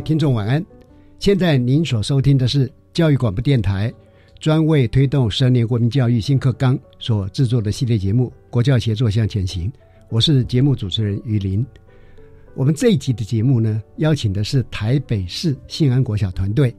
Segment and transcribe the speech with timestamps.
[0.00, 0.64] 听众晚安，
[1.18, 3.92] 现在您所收听的是教育广播电台
[4.38, 9.68] 专为推动十二年国民教育新课纲所制作的系列节目《国教协作向前行》，
[10.08, 11.64] 我是节目主持人于林。
[12.54, 16.74] 我们这一集的节目呢，邀请的是台北市信安国小团队。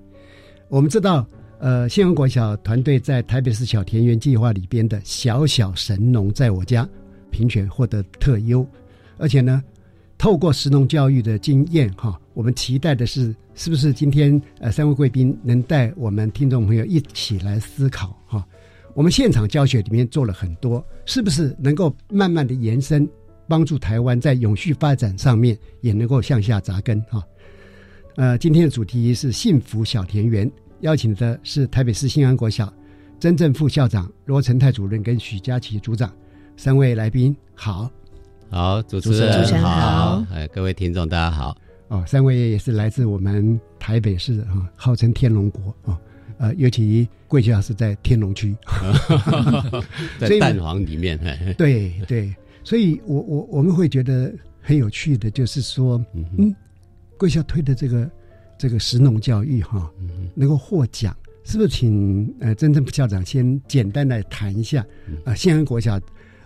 [0.68, 1.26] 我们知道，
[1.60, 6.88] 呃，信安国小团队在台北市小田园计划里边的“小小神农在我家”
[7.30, 8.66] 评选获得特优，
[9.18, 9.64] 而且呢。
[10.18, 18.46] 透过实农教育的经验，哈，我们期待的是，是不是今天呃三位贵宾能带我们听众朋友一起来思考，哈，
[18.94, 23.08] 我们现场教学里面做了很多，是不是能够慢慢的延伸，
[23.48, 27.22] 帮助台湾在永续发展上面也能够向下扎根，哈。
[28.16, 30.50] 呃，今天的主题是幸福小田园，
[30.82, 32.72] 邀请的是台北市新安国小
[33.20, 36.12] 曾正副校长罗成泰主任跟许佳琪组长，
[36.56, 37.90] 三位来宾好。
[38.50, 41.56] 好，主持人好，哎，各位听众大家好。
[41.92, 46.00] 哦，三位也是来自我们台北市啊，号称天龙国啊，
[46.38, 48.56] 呃，尤其贵校是在天龙区
[50.18, 51.20] 在蛋黄里面。
[51.58, 56.56] 对对，所以我我我们会觉得很有趣的，就是说，嗯，
[57.18, 58.10] 贵校推的这个
[58.58, 59.92] 这个实农教育哈，
[60.34, 61.14] 能够获奖，
[61.44, 61.68] 是不是？
[61.70, 64.86] 请呃，曾正副校长先简单的谈一下
[65.26, 66.00] 啊，新安国小。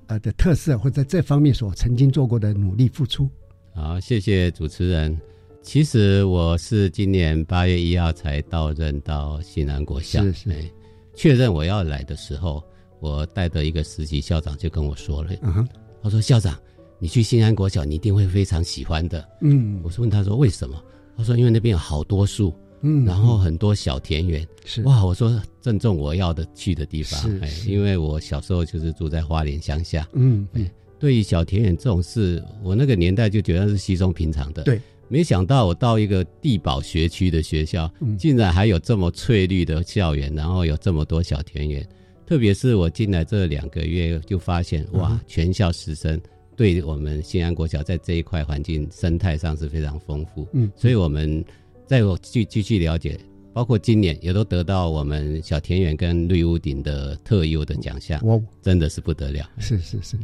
[0.08, 3.28] 呃的特色，或者在这方面所曾经做过的努力付出。
[3.74, 5.20] 好，谢谢主持人。
[5.66, 10.70] 其实我是今年八月一号才到任到西南国校，是是。
[11.16, 12.64] 确认我要来的时候，
[13.00, 15.68] 我带的一个实习校长就跟我说了，嗯，
[16.04, 16.56] 他说校长，
[17.00, 19.28] 你去新安国小，你一定会非常喜欢的。
[19.42, 20.80] 嗯，我是问他说为什么？
[21.18, 22.54] 他说因为那边有好多树。
[22.82, 41.88] 嗯，然后很多小田园是哇，我说正中我要的去的地方，哎，因为我小时候就是住在花莲乡下，嗯，哎，对于小田园这种事，我那个年代就觉得是稀松平常的，对，没想到我到一个地保学区的学校，竟然还有这么翠绿的校园，然后有这么多小田园，
[42.26, 46.20] 特别是我进来这两个月就发现，哇，全校师生
[46.56, 51.44] 对我们新安国小在这一块环境生态上是非常丰富，嗯，所以我们。
[51.88, 53.16] 再我继继续了解，
[53.54, 59.48] 包括今年也都得到我们小田园跟绿屋顶的特优的奖项，哇，真的是不得了。
[59.60, 60.18] 是是是，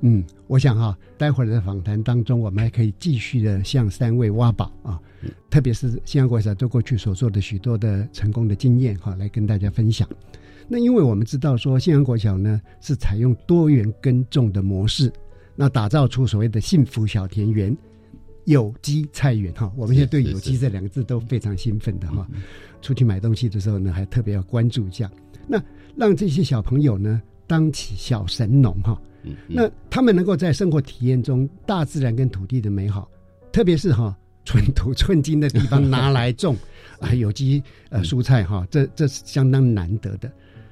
[0.00, 5.00] 嗯，我想哈，待会儿的访谈当中，我们还可以继续的向三位挖宝啊，
[5.50, 10.08] 特别是新阳国小都过去所做的许多的成功的经验哈，来跟大家分享。
[10.68, 15.12] 那因为我们知道说，新阳国小呢是采用多元耕种的模式，
[15.56, 17.76] 那打造出所谓的幸福小田园。
[18.44, 22.26] 有机菜园哈，我们现在对“有机”这两个字都非常兴奋的哈。
[22.80, 25.10] 出去买东西的时候呢，还特别要关注一下。
[25.46, 25.62] 那
[25.94, 28.98] 让这些小朋友呢，当起小神农哈。
[29.46, 33.10] 那他们能够在生活体验中，大自然跟土地的美好，
[33.52, 36.56] 特别是哈寸土寸金的地方拿来种
[37.00, 40.30] 啊有机呃蔬菜哈，这这是相当难得的。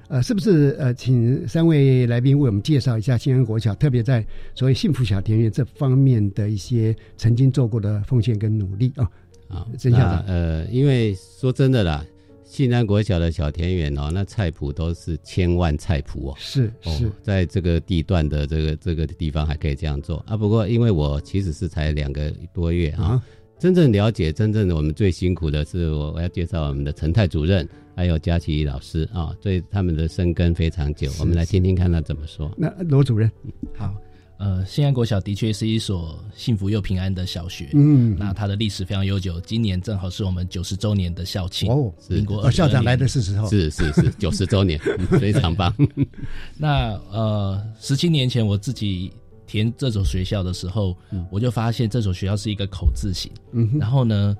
[0.08, 9.10] 呃，是不是呃，请三位来宾为我们介绍一下新安国小，特别在所谓幸福小田园这方面的一些曾经做过的奉献跟努力啊？
[9.49, 12.04] 啊，曾校长，呃，因为说真的啦，
[12.46, 20.37] 新安国小的小田园哦，那菜谱都是千万菜谱哦，是是，在这个地段的这个这个地方还可以这样做啊。
[20.37, 23.20] 不过因为我其实是才两个多月啊，
[23.58, 31.10] 真正了解，真正的我们最辛苦的是，我我要介绍我们的陈泰主任，还有佳琪老师啊，对他们的生根非常久。
[31.19, 32.50] 我们来听听看他怎么说。
[32.56, 33.28] 那罗主任，
[33.76, 33.92] 好，
[34.38, 37.70] 呃，新安国小的确是一所幸福又平安的小学。
[37.74, 44.78] 嗯，那它的历史非常悠久，今年正好是我们九十周年的校庆哦，民国哦，校长来的是时候，是是是九十周年，
[45.20, 45.74] 非常棒。
[46.56, 49.12] 那呃，十七年前我自己。
[49.48, 50.96] 填这所学校的时候，
[51.30, 53.30] 我就发现这所学校是一个口字形。
[53.52, 54.36] 嗯，然后呢，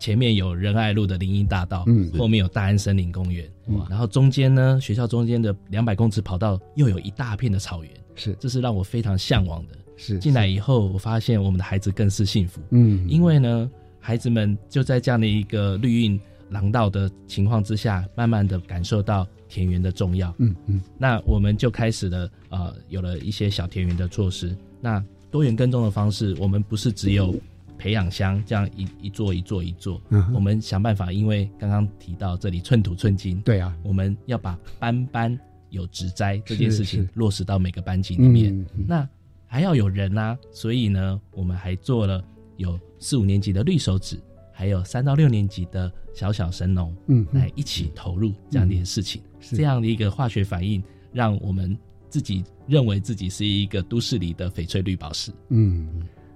[0.00, 3.48] 前面有仁爱路的林荫大道，嗯，后面有大安森林公园，
[3.88, 9.74] 然后中间呢，学校中间的两百公尺跑道又有一大片的草原，是，这是让我非常向往的。
[9.96, 12.60] 是，进来以后，我发现我们的孩子更是幸福。
[12.70, 16.20] 嗯，因为呢，孩子们就在这样的一个绿荫
[16.50, 19.26] 廊道的情况之下，慢慢的感受到。
[19.50, 24.54] 田园的重要，嗯嗯，那我们就开始了，呃，有了一些小田园的措施。
[24.78, 27.34] 那多元耕种的方式，我们不是只有
[27.78, 38.66] 培养箱这样一一座一座一座，嗯，我们想办法，因为刚刚提到这里寸土寸金，对啊，我们要把班班有植栽这件事情落实到每个班级里面。
[38.86, 39.08] 那
[39.46, 42.22] 还要有人啊，所以呢，我们还做了
[42.56, 44.20] 有四五年级的绿手指，
[44.52, 49.22] 还有三到六年级的小小神农，嗯，来一起投入这样的一件事情。
[49.40, 50.82] 这样的一个化学反应，
[51.12, 51.74] 让我们
[52.10, 55.32] 自己认为自己是一个都市里的翡翠绿宝石。
[55.48, 55.88] 嗯，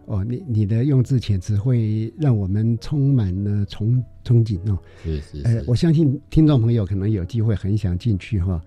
[0.07, 4.79] 哦，你你的用字遣词会让我们充满了憧憧憬哦。
[5.03, 8.63] 是是，呃，我相信听众朋友可能有机会很想进去哈，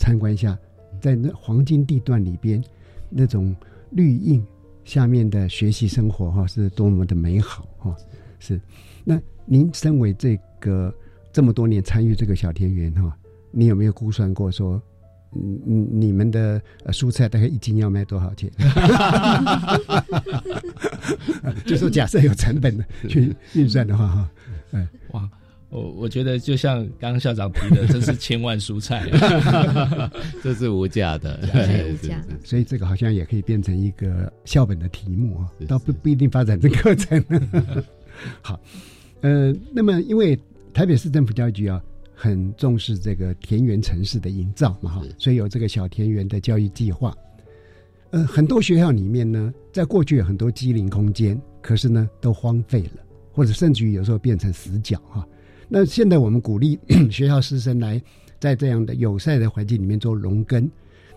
[0.00, 0.58] 参观一下，
[0.98, 2.64] 在那黄金地段里边
[3.10, 3.54] 那种
[3.90, 4.42] 绿荫
[4.82, 7.94] 下面的学习生活哈，是多么的美好哈。
[8.38, 8.58] 是，
[9.04, 10.92] 那您身为这个
[11.30, 13.14] 这么多年参与这个小田园哈。
[13.50, 14.80] 你有没有估算过说，
[15.34, 18.50] 嗯嗯，你们的蔬菜大概一斤要卖多少钱？
[21.66, 24.30] 就说假设有成本的去运算的话，哈，
[24.72, 25.28] 哎，哇，
[25.70, 29.08] 我我觉得就像刚刚校长提的，这是千万蔬菜，
[30.42, 31.40] 这是无价的，
[31.90, 32.22] 无价。
[32.44, 37.24] 所以这个好像也可以变成一个校本的题目啊，倒不不一定发展成课程。
[38.42, 38.60] 好，
[39.22, 40.38] 呃，那么因为
[40.74, 41.82] 台北市政府教育局啊。
[42.22, 47.16] 很重视这个田园城市的营造嘛，哈，所以有这个小田园的教育计划。
[48.10, 53.02] 呃，很多学校里面呢，在过去有很多机灵空间，可是呢都荒废了，
[53.32, 55.26] 或者甚至于有时候变成死角哈。
[55.70, 56.78] 那现在我们鼓励
[57.10, 58.02] 学校师生来
[58.38, 60.68] 在这样的友善的环境里面做农耕。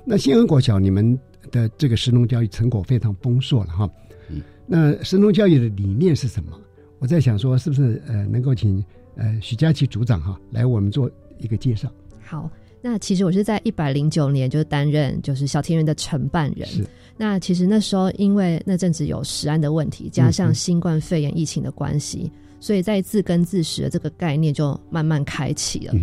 [0.05, 1.19] 那新安国小你们
[1.51, 3.89] 的这个实农教育成果非常丰硕了哈。
[4.29, 6.51] 嗯，那实农教育的理念是什么？
[7.00, 8.81] 我在想说，是不是呃能够请。
[9.15, 11.07] 呃，许佳琪组长哈，来我们做
[11.38, 11.88] 一个介绍。
[12.23, 12.50] 好，
[12.81, 16.67] 那其实我是在一百零九年就担任就是小田园的承办人。
[16.67, 16.83] 是。
[17.15, 22.31] 那其实那时候因为那阵子有食安的问题，加上新冠肺炎疫情的关系，
[22.63, 25.94] 所以在自耕自食的这个概念就慢慢开启了。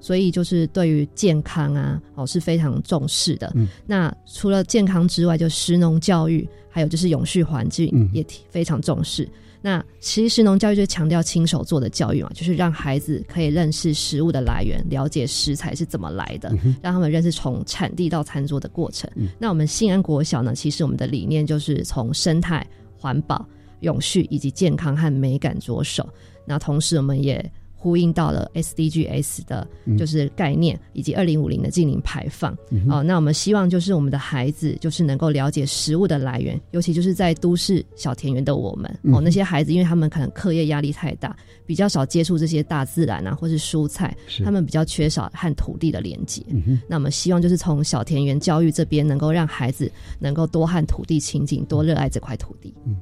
[0.00, 3.50] 所以就是对于健康啊，哦是非常重视的。
[3.86, 9.26] 那除了健康之外，就食农教育，还有就是永续环境也非常重视。
[9.62, 16.50] 那其实食农教育就强调亲手做的教育嘛，就是让孩子可以认识食物的来源，了解食材是怎么来的，
[16.82, 19.10] 让他们认识从产地到餐桌的过程。
[19.38, 22.66] 那我们信安国小呢，其实我们的理念就是从生态、
[22.98, 23.46] 环保、
[23.80, 26.08] 永续以及健康和美感着手。
[26.44, 27.44] 那同时我们也。
[27.82, 32.52] 呼应到了 SDGs 的，就是概念，以及二零五零的净零排放。
[32.86, 41.34] 哦，那我们希望就是我们的孩子，就是能够了解食物的来源，尤其就是在都市小田园的我们哦，那些孩子，因为他们可能课业压力太大，
[41.64, 46.44] 比较少接触这些大自然啊，或是蔬菜，他们比较缺少和土地的连接。
[46.86, 52.74] 那我们希望就是从小田园教育这边，能够让孩子能够多和土地亲近，多热爱这块土地。
[52.84, 52.94] 嗯，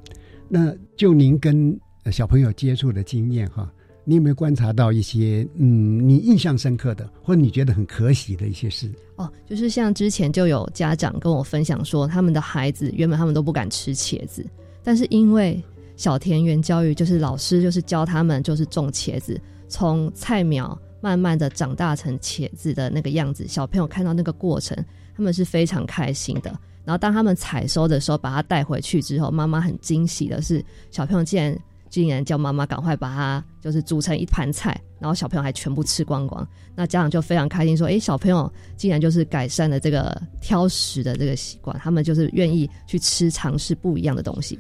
[0.49, 1.79] 那就您跟
[2.11, 3.71] 小朋友接触的经验哈。
[4.05, 8.91] 你有没有观察到一些嗯，你印象深刻的，或者你觉得很可喜的一些事？
[9.17, 14.47] 哦，就是像之前就有家长跟我分享说，他们的孩子原本他们都不敢吃茄子，
[14.83, 15.63] 但是因为
[15.97, 19.39] 小田园教育，就是老师就是教他们就是种茄子，
[19.69, 24.75] 从菜苗慢慢的长大成茄子的那个样子，小朋友看到那个过程，
[25.15, 26.59] 他们是非常开心的。
[26.89, 31.55] 然后当他们采收的时候，把它带回去之后，妈妈很惊喜的是，小朋友竟然。
[31.91, 36.47] 竟然叫妈妈赶快把它就是煮成一盘菜，然后小朋友还全部吃光光。
[36.77, 44.59] 那家长就非常开心，说：“哎，小朋友竟然就是改善了这个挑食的这个习惯，他们就是愿意去吃尝试不一样的东西，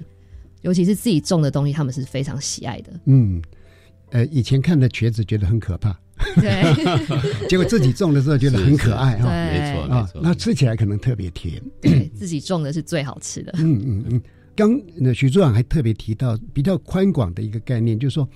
[0.62, 3.42] 尤其是自己种的东西，他们是非常喜爱的。”嗯，
[4.10, 5.98] 呃，以前看的茄子觉得很可怕，
[6.36, 6.62] 对，
[7.48, 13.52] 结果自己种的时候觉得很可爱哈，没错没错，那吃起来可能特别甜，对自己种的是最好吃的。
[13.58, 14.20] 嗯嗯嗯。
[14.54, 18.28] 刚那徐组长还特别提到比较宽广的一个概念，就是说。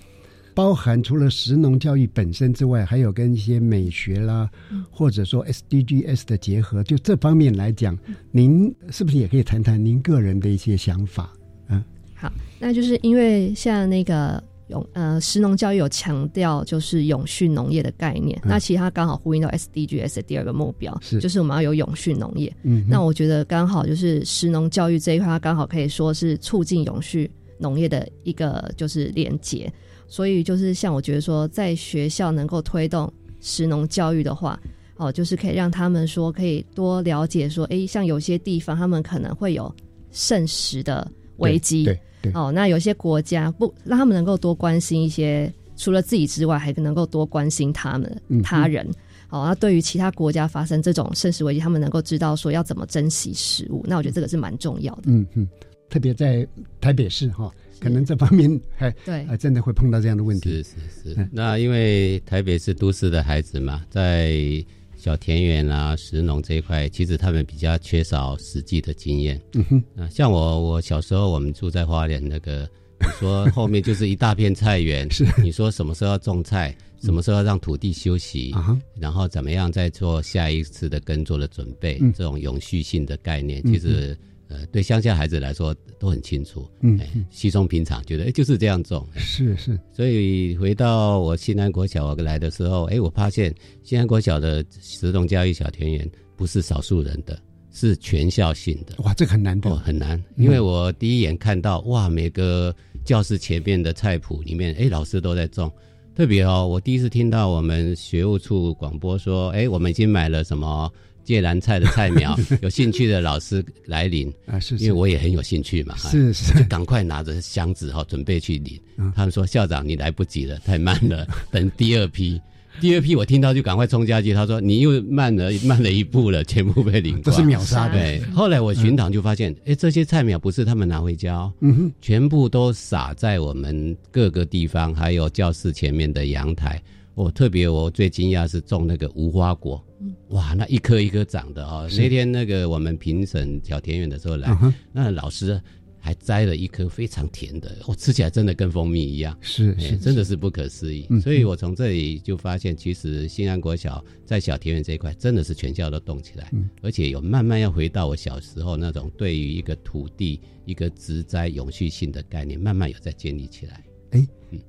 [0.54, 4.50] 包含除了食农教育本身之外，还有跟一些美学啦，
[4.90, 7.98] 或者说 SDGs 的结合，就这方面来讲，
[8.30, 11.32] 您是不是也可以谈谈您个人的一些想法？
[11.68, 11.82] 嗯，
[12.14, 22.52] 好，那就是因为像那个永呃食农教育有强调就是永续农业的概念，那其实它刚好呼应到 SDGs 的第二个目标，是就是我们要有永续农业。
[22.62, 29.70] 嗯，那我觉得刚好就是食农教育这一块，它刚好可以说是促进永续农业的一个就是连接。
[30.08, 33.10] 所以就是像我觉得说，在学校能够推动
[33.40, 34.60] 食农教育的话，
[34.96, 39.74] 哦，就是可以让他们说可以多了解说，哎，像有些地方他们可能会有
[40.10, 42.00] 剩食的危机，对对，
[42.34, 48.86] 哦，那有些国家不让他们能够多关心一些，除了自己之外，还能够多关心他们他人，
[49.30, 55.48] 哦，那对于其他国家发生这种生食危机，他们能够知道说要怎么珍惜食物，那我觉得这个是蛮重要的，嗯嗯，
[55.88, 56.46] 特别在
[56.80, 57.50] 台北市哈。
[57.80, 60.62] 可能这方面还对，还真的会碰到这样的问题。
[60.62, 61.28] 是是是。
[61.32, 64.64] 那因为台北是都市的孩子嘛，在
[65.02, 69.40] 小田园啊、石农这一块，其实他们比较缺少实际的经验。
[69.54, 69.82] 嗯哼。
[70.00, 78.54] 啊，像我，我小时候我们住在花莲，那个你说后面就是一大片菜园， 是你说什么时候要种菜，什么时候要让土地休息，
[78.94, 84.16] 然后怎么样再做下一次的耕作的准备，这种永续性的概念，其实。
[84.52, 89.78] 呃，对乡下孩子来说都很清楚，嗯，稀松平常，觉得哎就是这样种，是是。
[89.92, 96.06] 所以回到我新安国小来的时候，哎，我发现新安国小的石农教育小田园
[96.36, 97.40] 不是少数人的，
[97.70, 98.94] 是全校性的。
[99.04, 100.22] 哇，这个很难哦，很难。
[100.36, 102.74] 因为我第一眼看到，哇，每个
[103.06, 105.72] 教室前面的菜谱里面，哎，老师都在种。
[106.14, 110.92] 特别哦，我第一次听到我们学务处广播说，哎，我们已经买了什么。
[111.24, 118.78] 芥蓝菜的菜苗， 有兴趣的老师来领啊，是，因为我也很有兴趣嘛，是是，就赶快拿着箱子哈，准备去领。
[119.14, 122.40] 他们说校长你来不及了，太慢了，等第二批。
[122.80, 136.82] 第二批我听到就赶快冲下去，他说你又慢了慢了一步了，全部被领都是秒杀对，后来我巡堂就发现，哎，这些菜苗不是他们拿回家，嗯哼，全部都撒在我们各个地方，还有教室前面的阳台。
[137.14, 139.84] 我特别，我最惊讶是种那个无花果，
[140.28, 141.88] 哇，那一颗一颗长的哦。
[141.96, 144.50] 那天那个我们评审小田园的时候来，
[144.92, 145.60] 那老师
[145.98, 151.06] 还摘了一颗非常甜的，我吃起来真的跟蜂蜜一样，是是，真的是不可思议。
[151.20, 156.50] 所以我从这里就发现，其实新安国小在小田园这一块真的是全校都动起来，
[156.80, 163.84] 而且有慢慢要回到我小时候那种对于一个土地一个植栽永续性的概念，慢慢有在建立起来。
[164.12, 164.26] 哎，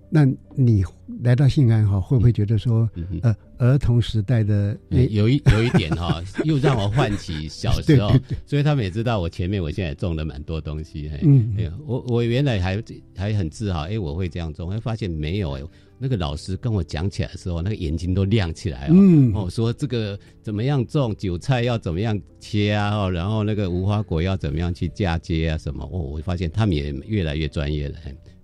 [0.09, 0.83] 那你
[1.21, 2.89] 来到信安哈，会不会觉得说，
[3.21, 8.11] 呃，儿童时代的有一有一点哈， 又让我唤起小时候，
[8.45, 11.09] 所以他们也知道我前面我现在种了蛮多东西。
[11.21, 12.81] 嗯，哎，我我原来还
[13.15, 15.61] 还很自豪，哎，我会这样种，会发现没有哎，
[15.99, 18.91] 那个老师跟我讲起来的时候，那个眼睛都亮起来哦。
[18.93, 27.95] 嗯，哦，说这个怎么样种韭菜要怎么样切啊，然后那个无花果要怎么样去嫁接啊什么，哦，我发现他们也越来越专业了。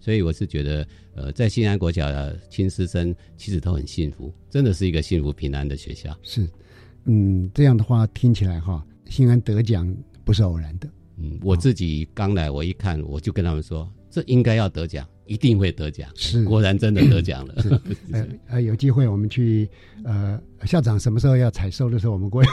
[0.10, 6.18] 所以我是觉得，呃，在新安国小的亲师生其实都很幸福，真的是一个幸福平安的学校。
[6.24, 6.50] 是，
[7.06, 10.90] 嗯，这样的话听起来哈，新安得奖不是偶然的。
[11.18, 15.08] 嗯，我自己刚来，我一看我就跟他们说，这应该要得奖。
[15.30, 16.44] 一定会得奖，是。
[16.44, 17.54] 果然真的得奖了。
[18.12, 19.70] 呃 呃，有机会我们去
[20.04, 22.50] 呃，校长什么时候要采收的时候，我们过去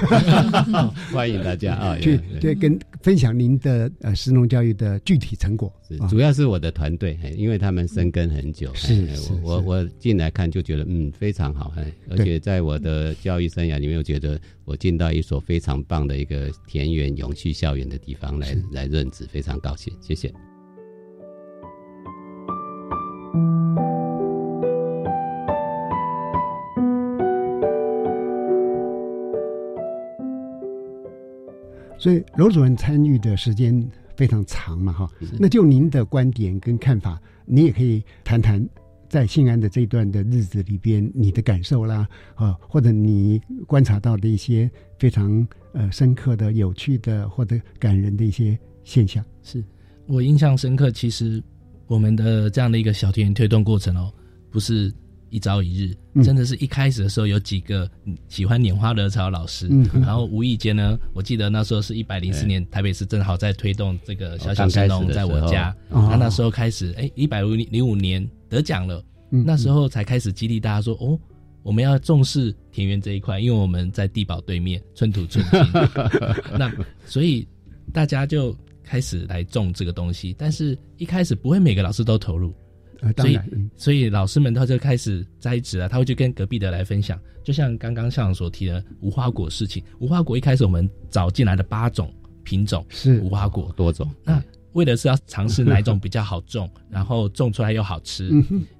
[1.11, 5.73] 欢迎大家 啊，去对跟分享您的呃实农教育的具体成果。
[5.89, 9.09] 是主要是我的团队，因为他们深耕很久，是
[9.43, 11.73] 我我进来看就觉得嗯非常好，
[12.11, 20.31] 而且在我的教育生涯里面，我觉得我进到一所非常棒的一个田园永续校园的地方来来任职，非常高兴，谢谢。
[31.99, 33.85] 所以，罗主任参与的时间
[34.17, 35.11] 非常长嘛，哈。
[35.41, 38.65] 那就您的观点跟看法，你也可以谈谈
[39.09, 49.25] 在信安的这段的日子里边，你的感受啦，啊，或者你观察到的一些非常呃深刻的、有趣的或者感人的一些现象。
[49.43, 49.65] 是
[50.07, 50.91] 我印象深刻。
[50.91, 51.43] 其实
[51.87, 54.13] 我们的这样的一个小田园推动过程哦，
[54.51, 54.93] 不是。
[55.29, 57.91] 一朝一日，真的是一开始的时候有几个
[58.29, 71.19] 喜欢拈花惹草的老师，然后无意间呢，我记得那时候是一百零四年，台北市正好在推动这个小小神农，在我家，他那时候开始，哎，一百零五年得奖了，那时候才开始激励大家说，哦，
[71.65, 75.61] 我们要重视田园这一块，因为我们在地堡对面，寸土寸金，
[76.57, 76.73] 那
[77.05, 77.47] 所以
[77.93, 82.55] 大家就开始来种这个东西，但是一开始不会每个老师都投入，
[83.01, 83.45] 呃，当然，
[83.77, 92.15] 所以老师们他就开始栽植了，他会去跟隔壁的来分享，就像刚刚校长所提的无花果事情，无花果一开始我们找进来的八种
[92.45, 93.19] 品种是。
[93.19, 93.73] 无花果。
[93.77, 94.41] 多种，那
[94.75, 98.31] 为的是要尝试哪一种比较好种，然后种出来又好吃，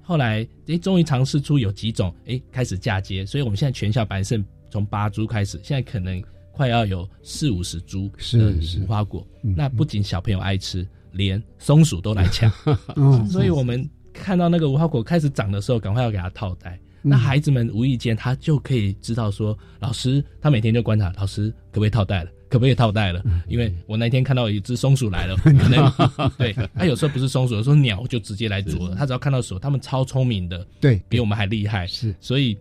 [0.01, 6.23] 后来诶终于尝试出有几种诶开始嫁接，所以我们现在全校百胜从八株开始，现在可能。
[6.57, 12.51] 快要有四五十株的无花果，那不仅小朋友爱吃，连松鼠都来抢。
[13.29, 16.79] 所以我们看到那个无花果开始长的时候，赶快要给它套袋。
[17.03, 22.31] 那孩子们无意间他就可以知道说，老师他每天就观察，老师可不可以套袋了？
[22.49, 23.23] 可不可以套袋了？
[23.47, 28.95] 因为我那天看到一只松鼠来了， 可能对它有时候不是松鼠，有时候鸟就直接来啄了。
[28.95, 31.85] 它只要看到手，他们超聪明的，对，比我们还厉害。
[31.85, 32.57] 是，所以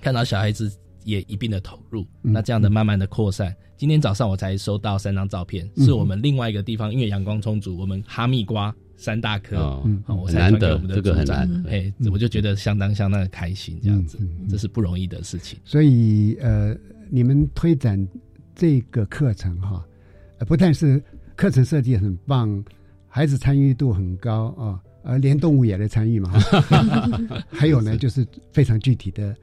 [0.00, 0.72] 看到小孩子。
[1.06, 3.54] 也一并的投入，那这样的慢慢的扩散。
[3.76, 15.56] 今天早上我才收到三张照片，是我们另外一个地方，因为阳光充足，我们哈密瓜三大颗，嗯，我才传给我们的组长，哎，我就觉得相当相当的开心，这样子，这是不容易的事情。
[15.64, 16.76] 所以呃，
[17.08, 18.04] 你们推展
[18.56, 19.86] 这个课程哈，
[20.48, 21.00] 不但是
[21.36, 22.64] 课程设计很棒，
[23.06, 26.32] 孩子参与度很高啊，呃，连动物也来参与嘛，
[27.48, 29.36] 还有呢，就是非常具体的。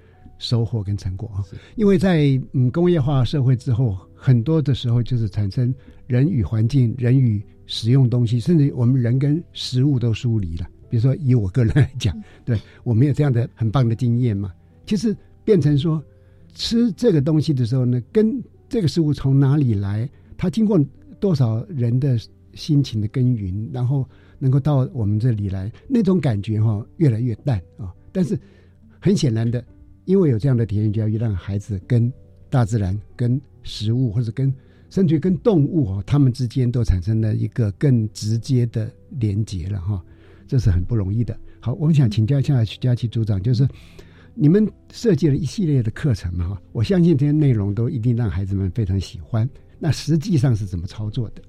[0.43, 1.39] 收获跟成果啊，
[1.77, 5.73] 因为在嗯工业化社会之后，很多的时候就是产生
[6.05, 10.67] 人与环境、人与使用东西，甚至我们人跟食物都疏离了。
[10.89, 14.51] 比如说以我个人来讲，对我没有这样的很棒的经验嘛。
[14.85, 16.03] 其实变成说
[16.53, 20.77] 吃这个东西的时候呢，跟这个食物从哪里来，它经过
[21.21, 22.19] 多少人的
[22.53, 24.05] 心情的耕耘，然后
[24.39, 27.93] 能够到我们这里来，那种感觉哈越来越淡啊。
[28.12, 28.38] 但是
[29.00, 29.63] 很显然的。
[30.05, 32.12] 因为有这样的体验教育，让孩子跟
[32.50, 34.53] 大自然、跟食物，或者跟
[34.89, 40.03] 甚至跟动物哦，他们之间都产生了一个更直接的连结了哈，
[40.48, 41.36] 这是很不容易的。
[41.60, 43.67] 好，我们想请教一下徐佳琪组长，就是
[44.36, 49.50] 你们设计了一系列的课程嘛哈，我相信这些内容都一定让孩子们非常喜欢。
[49.79, 51.42] 那实际上是怎么操作的？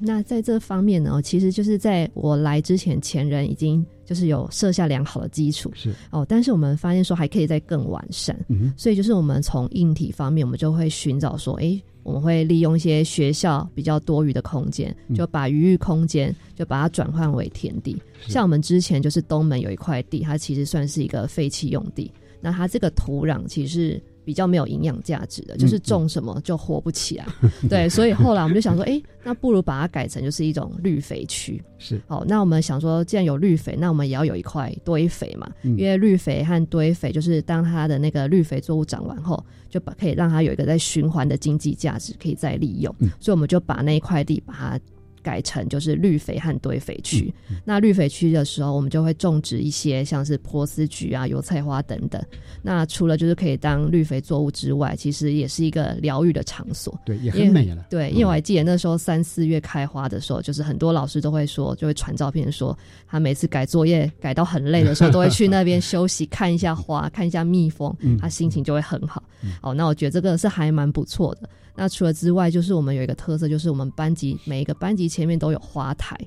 [0.00, 6.24] 那在这方面呢，其实就是在我来之前，前人已经就是有设下良好的基础，是哦。
[6.28, 18.00] 但是我们发现说还可以再更完善，嗯，所以就是我们从硬体方面，我们就会寻找说，哎，我们会利用一些学校比较多余的空间，就把余裕空间就把它转换为田地。
[18.26, 24.02] 像我们之前就是东门有一块地，它其实算是一个废弃用地，那它这个土壤其实。
[24.24, 27.26] 比较没有营养价值的，就是种什么就活不起来。
[27.68, 31.62] 对，所以后来我们就想说，哎，那不如把它改成就是一种绿肥区。
[31.78, 35.50] 是，好，那我们想说，既然有绿肥，那我们也要有一块堆肥嘛。
[35.62, 42.94] 因为绿肥和堆肥，就是当它的那个绿肥作物长完后，就把可以让它有一个在循环的经济价值，可以再利用。
[43.20, 44.80] 所以我们就把那一块地把它。
[45.24, 47.32] 改成就是绿肥和堆肥区。
[47.64, 52.22] 那绿肥区的时候，我们就会种植一些像是波斯菊啊、油菜花等等。
[52.62, 56.96] 那除了就是可以当绿肥作物之外，其实也是一个疗愈的场所。
[57.06, 57.86] 对，也很美了。
[57.88, 69.22] 对，因为我还记得那时候三四月开花的时候，就是很多老师都会说，就会传照片说，他每次改作业改到很累的时候，都会去那边休息，看一下花， 看一下蜜蜂，他心情就会很好。
[69.62, 71.48] 哦，那我觉得这个是还蛮不错的。
[71.76, 76.18] 那除了之外，就是我们有一个特色，就是我们班级每一个班级前面都有花台，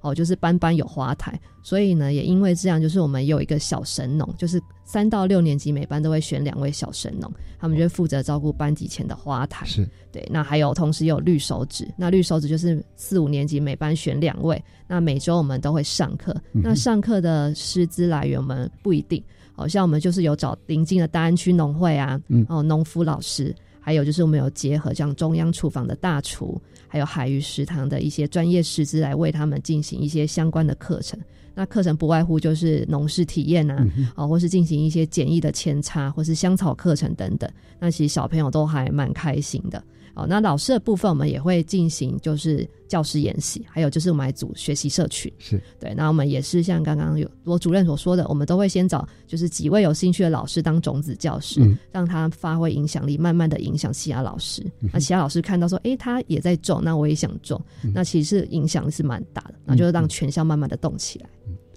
[0.00, 1.40] 哦，就是班班有花台。
[1.62, 9.64] 所以呢，也因为这样，就是我们有一个小神农，就是三到六年级每班都会选两位小神农，他们就负责照顾班级前的花台。
[9.64, 10.26] 是对。
[10.28, 16.34] 那还有同时有绿手指，那绿手指就是四五年级每班选两位，那每周我们都会上课。
[16.50, 19.22] 那上课的师资来源我们不一定，
[19.54, 23.54] 好像我们就是有找邻近的大安区农会啊，嗯哦，农夫老师。
[23.84, 26.60] 还有就是我们有结合像中央厨房的大厨，
[26.92, 31.18] 还有海鱼食堂的一些专业师资来为他们进行一些相关的课程。
[31.54, 37.50] 那课程不外乎就是农事体验啊，啊，或是进行一些简易的扦插，或是香草课程等等。
[37.80, 39.82] 那其实小朋友都还蛮开心的。
[40.14, 45.32] 哦，那老师的部分我们也会进行，就是教师研习，还有就是我们来组学习社群。
[45.38, 54.62] 是对，那我们也是像刚刚有罗主任所说的，我们都会先找就是几位有兴趣的老师当种子教师，让他发挥影响力，慢慢的影响其他老师。
[54.92, 57.60] 那其他老师看到说，哎，他也在种，那我也想种，
[57.94, 61.26] 那其实影响是蛮大的，那就是让全校慢慢的动起来。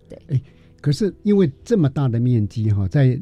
[0.10, 0.42] 对，哎，
[0.82, 3.18] 可是因为这么大的面积哈，在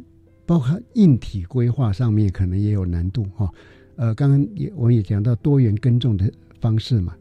[0.46, 3.50] 包括硬体规划上面，可能也有难度哈。
[3.96, 7.16] 呃，刚刚也我们也讲到多元耕种的方式嘛，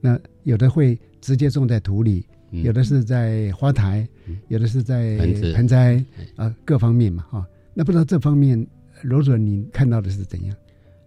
[0.00, 4.06] 那有的会直接种在土里，有的是在花台，
[4.48, 5.18] 有的是在
[5.54, 6.04] 盆栽
[6.36, 7.46] 啊，各方面嘛哈。
[7.74, 8.66] 那不知道这方面
[9.02, 10.56] 罗主任你看到的是怎样？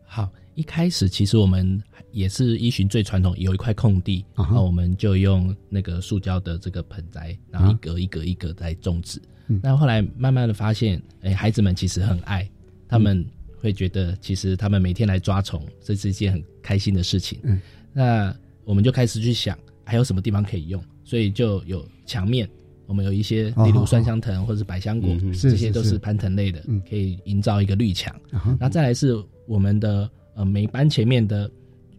[0.06, 9.22] 好，一开始其实我们也是依循最传统，有一块空地，然后我们就用那个塑胶的这个盆栽，然后一格一格一格在种植。
[9.62, 12.50] 那后来慢慢的发现，哎，孩子们其实很爱，
[12.88, 13.26] 他们
[13.64, 17.40] 会觉得其实他们每天来抓虫，这是一件很开心的事情。
[17.44, 17.60] 嗯，
[17.94, 22.48] 那我们就开始去想还有什么地方可以用，所以就有墙面，
[22.86, 28.14] 我们有一些例如酸香藤或者是百香果，这些都是攀藤类的，可以营造一个绿墙。
[28.60, 29.16] 那再来是
[29.48, 31.50] 我们的呃每班前面的，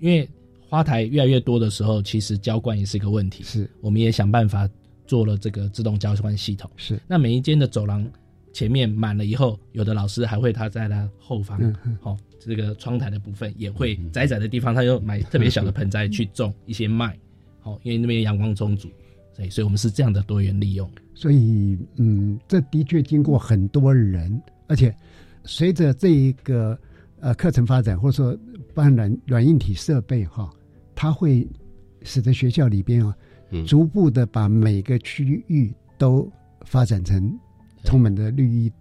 [0.00, 0.28] 因为
[0.68, 3.42] 花台越来越多的时候，其实浇灌也是一个问题。
[3.42, 4.68] 是，我们也想办法。
[5.06, 8.10] 做了这个自动交换系统，是那每一间的走廊
[8.54, 11.60] 前面满了以后，有的老师还会他在他后方，
[12.00, 17.18] 好这个窗台的部分也会窄窄的地方，他又买特别小的盆栽去种一些麦，
[17.60, 18.88] 好，因为那边阳光充足，
[19.34, 20.88] 所以所以我们是这样的多元利用。
[21.14, 24.94] 所以嗯，这的确经过很多人，而且
[25.44, 26.78] 随着这一个
[27.20, 28.38] 呃课程发展，或者说
[28.72, 30.48] 办软软硬体设备哈，
[30.94, 31.46] 它会
[32.02, 33.14] 使得学校里边啊。
[33.66, 36.28] 逐步的把每个区域都
[36.62, 37.38] 发展成
[37.84, 38.72] 充满的绿意，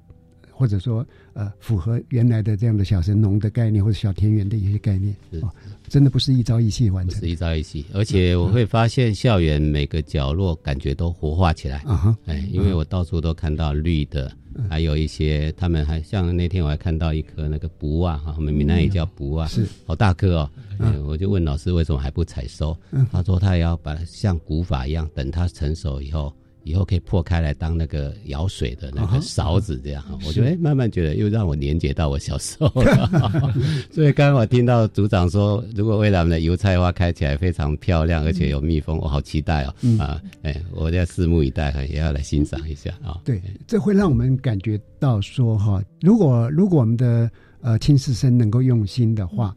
[0.50, 5.42] 或者说呃符合原来的这样的小神农的概念或者小田园的一些概念，是。
[5.90, 7.86] 真的不是一朝一夕完成，是一朝一夕。
[7.94, 11.78] 而且我会发现校园每个角落感觉都活化起来。
[11.80, 14.32] 啊哈，哎，因为我到处都看到绿的，
[14.68, 19.68] 还有一些他们还像那天我还看到一棵那个卜啊，哈，我们闽南也叫卜啊，是。
[19.86, 20.50] 好大棵哦。
[20.80, 22.76] 嗯，我就问老师为什么还不采收？
[23.12, 30.04] 他说他也要把它像古法一样，等它成熟以后，以后可以破开来当那个舀水的那个勺子，这样。
[30.26, 33.54] 我觉得慢慢觉得又让我连接到我小时候了。
[33.92, 39.76] 所以刚刚我听到组长说，如果未来我们的油菜花开起来非常漂亮，而且有蜜蜂，我好期待哦！
[40.00, 43.20] 啊，哎，我要拭目以待，也要来欣赏一下啊。
[43.24, 47.30] 对，这会让我们感觉到说哈，如果如果我们的
[47.62, 49.56] 呃青师生能够用心的话。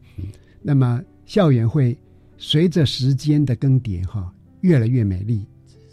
[0.59, 1.97] 那么校园会
[2.37, 4.29] 随着时间的更迭，哈，
[4.61, 5.45] 越来越美丽，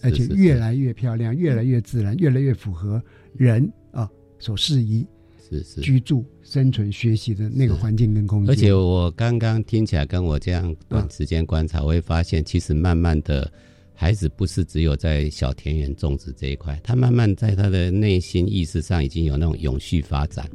[0.05, 3.03] 而且越来越漂亮，越来越自然，越来越符合
[3.35, 5.07] 人啊所适宜
[5.49, 8.53] 是是居住、生存、学习的那个环境跟空间。
[8.53, 13.51] 而且我刚刚听起来，跟我这样短时间观察，我会发现，其实慢慢的，
[13.95, 20.49] 孩子不是只有在小田园种植这一块，他慢慢在他的内心意识上已经有那种永续发展。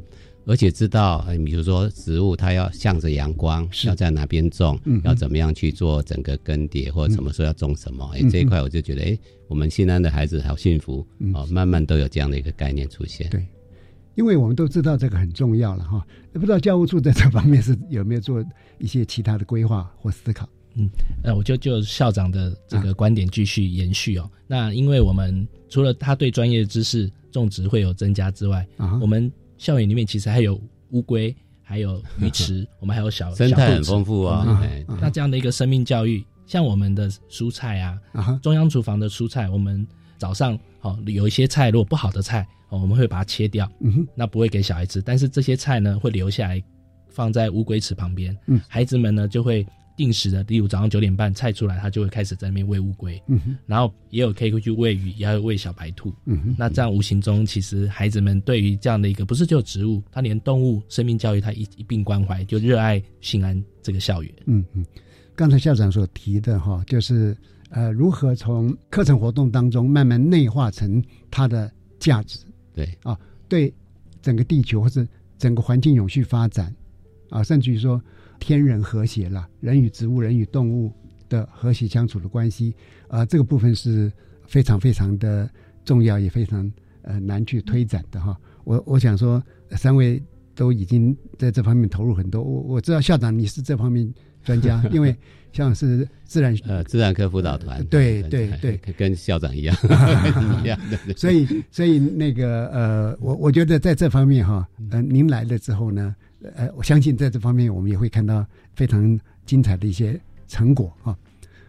[0.50, 13.30] 而且知道，比如说植物它要向着阳光，要在哪边种，要怎么样去做整个更迭，或者什么时候要种什么，哎，这一块我就觉得，哎，我们新安的孩子好幸福哦，慢慢都有这样的一个概念出现。
[13.30, 13.46] 对，
[14.16, 18.44] 因为我们都知道这个很重要了哈，不知道教务处在这方面是有没有做
[18.80, 20.48] 一些其他的规划或思考？
[20.74, 20.90] 嗯，
[21.22, 24.28] 呃，我就就校长的这个观点继续延续哦。
[24.48, 30.58] 那因为我们除了他对专业知识种植会有增加之外，啊我们校园里面其实还有
[30.92, 34.58] 乌龟，还有鱼池， 我们还有小生态很丰富啊。
[34.98, 38.00] 那这样的一个生命教育，像我们的蔬菜啊，
[38.42, 43.70] 中央厨房的蔬菜，我们早上哦有一些菜如果不好的菜，我们会把它切掉，
[44.14, 45.02] 那不会给小孩吃。
[45.02, 46.62] 但是这些菜呢，会留下来
[47.10, 48.34] 放在乌龟池旁边，
[48.66, 49.66] 孩子们呢就会。
[50.00, 53.22] 定时的，例如早上九点半菜出来，他就会开始在那边喂乌龟，
[53.66, 56.10] 然后也有可以去喂鱼，也有喂小白兔。
[56.24, 64.32] 嗯那这样无形中，其实孩子们对于这样的一个不是就植物，他连动物生命教育他一一并关怀，就热爱新安这个校园。
[64.46, 64.86] 嗯嗯，
[65.36, 67.36] 刚才校长所提的哈，就是
[67.68, 72.38] 呃，如何从课程活动当中慢慢内化成它的价值。
[72.72, 73.14] 对啊，
[73.50, 73.70] 对
[74.22, 76.74] 整个地球或者整个环境永续发展
[77.28, 78.02] 啊，甚至于说。
[78.40, 80.90] 天人和谐了，人与植物、人与动物
[81.28, 82.74] 的和谐相处的关系，
[83.06, 84.10] 啊，这个部分是
[84.48, 85.48] 非常非常的
[85.84, 86.68] 重要，也非常
[87.02, 88.36] 呃难去推展的哈。
[88.64, 89.40] 我我想说，
[89.76, 90.20] 三位
[90.54, 92.42] 都已经在这方面投入很多。
[92.42, 95.14] 我我知道校长你是这方面专家，因为
[95.52, 99.76] 像是自然 呃自然科辅导团，对对对， 跟校长一样
[100.64, 101.14] 一样的。
[101.14, 106.16] 所以所以那个呃，我我觉得在这方面哈，呃，您来了之后呢。
[106.54, 111.16] 呃，我相信在这方面我们也会看到非常精彩的一些成果啊。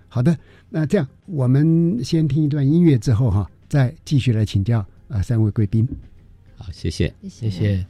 [0.08, 0.38] 好的，
[0.70, 5.88] 那这样我们先听一段音乐之后哈，再继续来请教啊三位贵宾。
[6.58, 7.76] 好，谢谢，谢谢。
[7.76, 7.86] 湾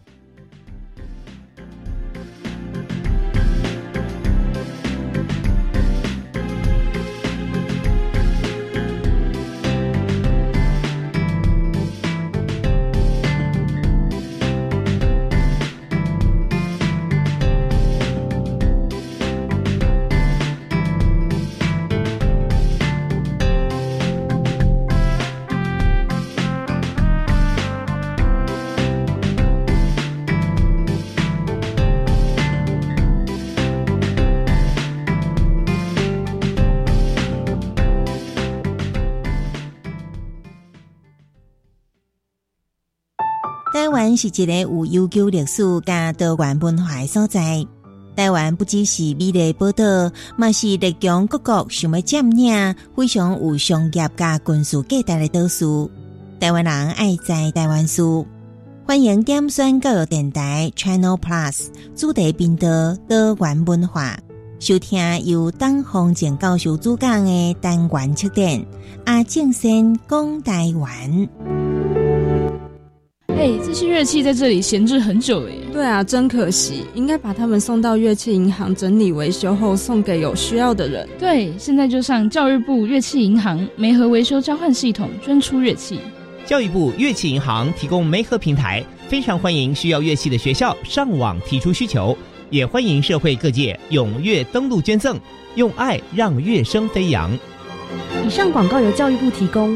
[44.30, 47.66] 是一个有悠久历史加多元文化的所在。
[48.16, 49.84] 台湾不只是美丽宝岛，
[50.38, 55.90] 嘛是列强各国想要占领，非常有商业加军事价值的岛屿。
[56.40, 58.28] 台湾人爱在台湾书，
[58.86, 62.68] 欢迎点选教育电台 Channel Plus 主题频道
[63.08, 64.18] 多元文化，
[64.60, 68.64] 收听由东方正教授主讲的单元测点
[69.06, 71.61] 阿正先讲台湾。
[73.42, 75.58] 哎，这些乐器在这里闲置很久了耶。
[75.74, 81.10] 对啊，真可惜，应该把它们送到乐器银行整理维修后，送给有需要的人。
[81.18, 86.00] 对，现在就上教育部乐器银行梅河维修交换系统捐出乐器。
[86.46, 92.16] 教育部乐器银行提供梅和平台，非常欢迎需要乐器的学校上网提出需求，
[92.52, 95.20] 也欢迎社会各界踊跃登录捐赠，
[95.56, 97.32] 用爱让乐声飞扬。
[98.24, 99.76] 以上广告由教育部提供。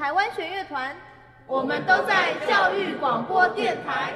[0.00, 0.96] 台湾弦乐团，
[1.46, 4.14] 我们都在教育广播电台。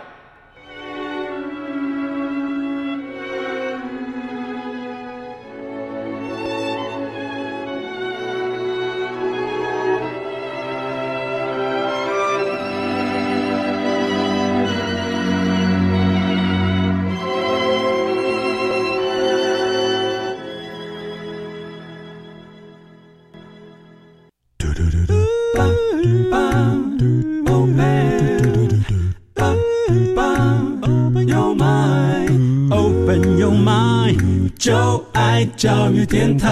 [35.56, 36.48] 教育电台。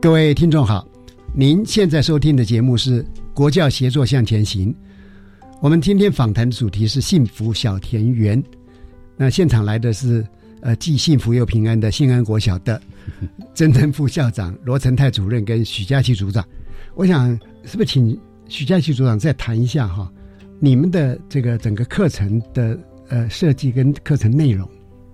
[0.00, 0.86] 各位听众好，
[1.34, 3.02] 您现在收听的节目是
[3.34, 4.72] 《国教协作向前行》。
[5.60, 8.42] 我们今天访谈的主题是幸福小田园。
[9.16, 10.26] 那现场来的是。
[10.60, 12.80] 呃，既幸福又平安的信安国小的
[13.54, 16.44] 曾正副校长罗成泰主任跟许佳琪组长，
[16.94, 17.30] 我想
[17.64, 18.18] 是不是请
[18.48, 20.10] 许佳琪组长再谈一下哈，
[20.58, 24.68] 你们的这个整个课程的呃设计跟课程内容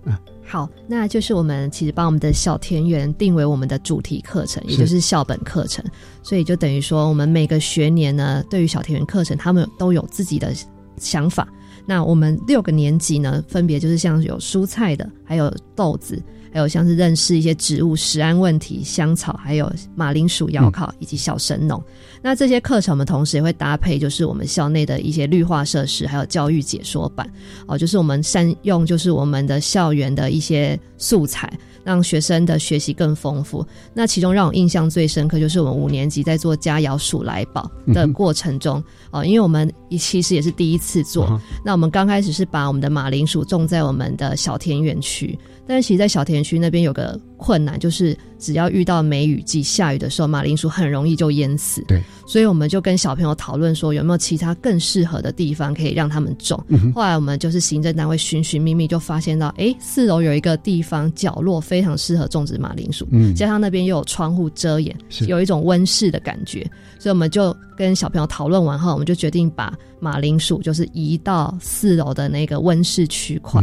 [0.05, 0.19] 啊？
[0.47, 5.83] 好，那就是我们其实把我们的小田园定为我们的主题课程，也就是校本课程，
[6.21, 10.53] 所以就等于说我们每个学年呢，对于小田园课程，他们都有自己的
[10.97, 11.47] 想法。
[11.85, 16.21] 那我们六个年级呢，分别就是像有蔬菜的，还有豆子，
[16.51, 21.81] 还有像是认识一些植物、食安问题、香草，还有马铃薯窑烤以及小神农。
[22.21, 27.29] 那这些课程，我们同时也会搭配，就是我们校内的一些绿化设施，还有教育解说版
[27.67, 31.51] 哦，就是我们善用就是我们的校园的一些素材。
[31.85, 33.65] 让学生的学习更丰富。
[33.93, 41.39] 那其中让我印象最深刻，就是我们五年级在做佳肴鼠来宝的过程中，哦，因为我们其实也是第一次做。
[41.63, 45.37] 那我们刚开始是把我们的马铃薯种在我们的小田园区。
[45.67, 51.83] 但是其实，在小田区那边有个困难，就是只要遇到梅雨季下雨的时候，马铃薯很容易就淹死。
[51.87, 56.61] 对，所以我们就跟小朋友讨论说，有没有其他更适合的地方可以让他们种。
[56.93, 64.95] 后来我们就是行政单位寻寻觅觅，就发现到，哎，四楼有一个地方角落非常适合种植马铃薯，嗯加上那边又有窗户遮掩，
[65.27, 66.61] 有一种温室的感觉，
[66.99, 73.61] 所以我们就跟小朋友讨论完后，我们就决定把马铃薯就是移到四楼的那个温室区块。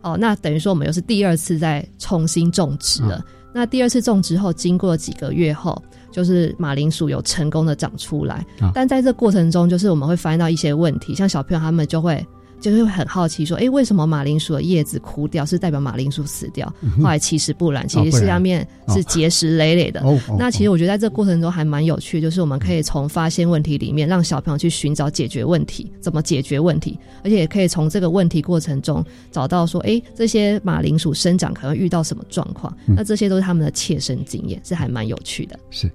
[0.00, 3.21] 哦，那等于说我们又是第二次再重新种植了。
[3.52, 8.44] 那第二次种植后，经过几个月后，就是马铃薯有成功的长出来。
[8.74, 12.26] 但在这过程中，就是我们会发现到一些问题，像小朋友他们就会。
[12.62, 16.72] 就是会很好奇说，哎，为什么马铃薯的叶子枯掉是代表马铃薯死掉？
[16.98, 20.00] 后来其实不然，其实是下面是结石累累的。
[20.38, 32.72] 那其实我觉得在这个过程中还蛮有趣，就是我们可以从发现问题里面，让小朋友去寻找解决问题，怎么解决问题，而且也可以从这个问题过程中找到说，哎，这些马铃薯生长可能遇到什么状况？
[32.86, 35.58] 那这些都是他们的切身经验，是还蛮有趣的。
[35.70, 35.90] 是，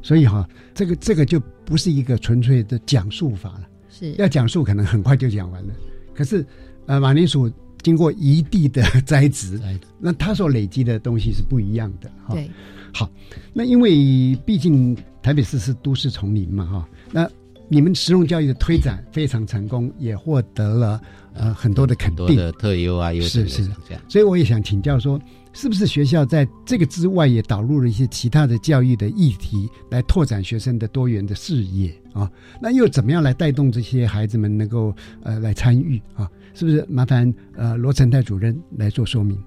[0.00, 5.74] 所以哈，这个这个就不是一个纯粹的讲述法了，是要讲述可能很快就讲完了。
[6.14, 6.46] 可是，
[6.86, 7.50] 呃，马铃薯
[7.82, 9.60] 经过一地的栽植，
[9.98, 12.10] 那它所累积的东西是不一样的。
[12.30, 12.50] 对，
[12.92, 13.10] 好，
[13.52, 17.28] 那因为毕竟台北市是都市丛林嘛，哈，那
[17.68, 21.00] 你们食用教育的推展非常成功，也获得了
[21.34, 23.68] 呃很多的肯定，的特优啊，优是是，
[24.08, 25.20] 所以我也想请教说。
[25.54, 32.30] 是不是学校在这个之外也导入了一些其他的教育的议题，来拓展学生的多元的视野啊？
[32.60, 36.28] 那又怎么样来带动这些孩子们能够呃来参与啊？
[36.54, 39.40] 是不是麻烦呃罗成泰主任来做说明？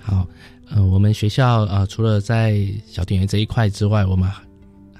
[0.00, 0.26] 好，
[0.68, 4.28] 呃，我们学校啊除了在小田园这一块之外，我们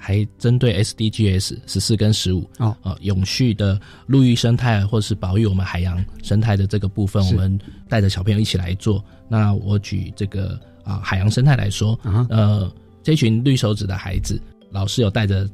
[0.05, 9.01] 还针对 SDGs 十四跟十五哦，呃，永续的陆域生态或是保育我们海洋生态的这个部分，我们带着小朋友一起来做。
[9.29, 12.69] 那我举这个啊海洋生态来说，啊呃，
[13.01, 14.37] 这群绿手指的孩子，
[14.71, 15.49] 老师有带着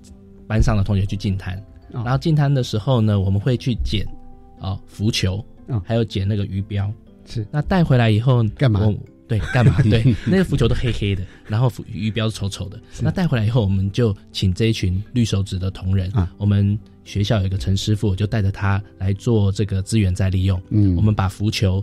[0.47, 4.03] 班上的同学去进滩，然后进滩的时候呢，我们会去捡
[4.59, 5.45] 啊浮球，
[5.85, 6.91] 还有捡那个鱼标，
[7.27, 7.45] 是。
[7.51, 8.79] 那带回来以后干嘛？
[9.29, 9.81] 对，干嘛？
[9.89, 12.77] 对，那个浮球都黑黑的，然后鱼标丑丑的。
[13.01, 20.61] 那带回来以后，我们就请这一群绿手指的同仁，我们学校有一个陈师傅，就带着他来做这个资源再利用。
[20.71, 21.81] 嗯，我们把浮球。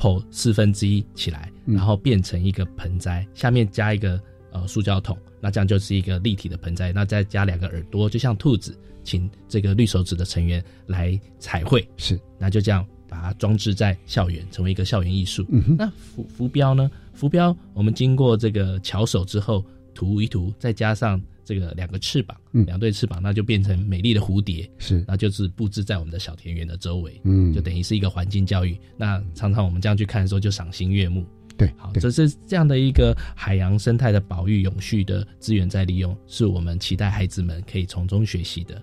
[0.00, 4.20] 剖四分之一起来，然后变成一个盆栽，下面加一个
[4.52, 6.92] 呃塑胶桶，那这样就是一个立体的盆栽。
[6.92, 15.46] 那再加两个耳朵，就像兔子，请这个绿手指的成员来彩绘，是，那就这样把它装置在校园，成为一个校园艺术。
[15.78, 16.90] 那浮浮标呢？
[17.14, 21.20] 浮标我们经过这个巧手之后涂一涂，再加上。
[21.48, 28.78] 这个两个翅膀，两对翅膀，那就变成美丽的蝴蝶，是，那就是布置在我们的小田园的周围，嗯，就等于是一个环境教育。
[28.98, 31.24] 那常常我们这样去看的时候，就赏心悦目。
[31.56, 38.82] 对，好，这是这样的一个海洋生态的保育、永续的资源在利用，是我们期待孩子们可以从中学习的。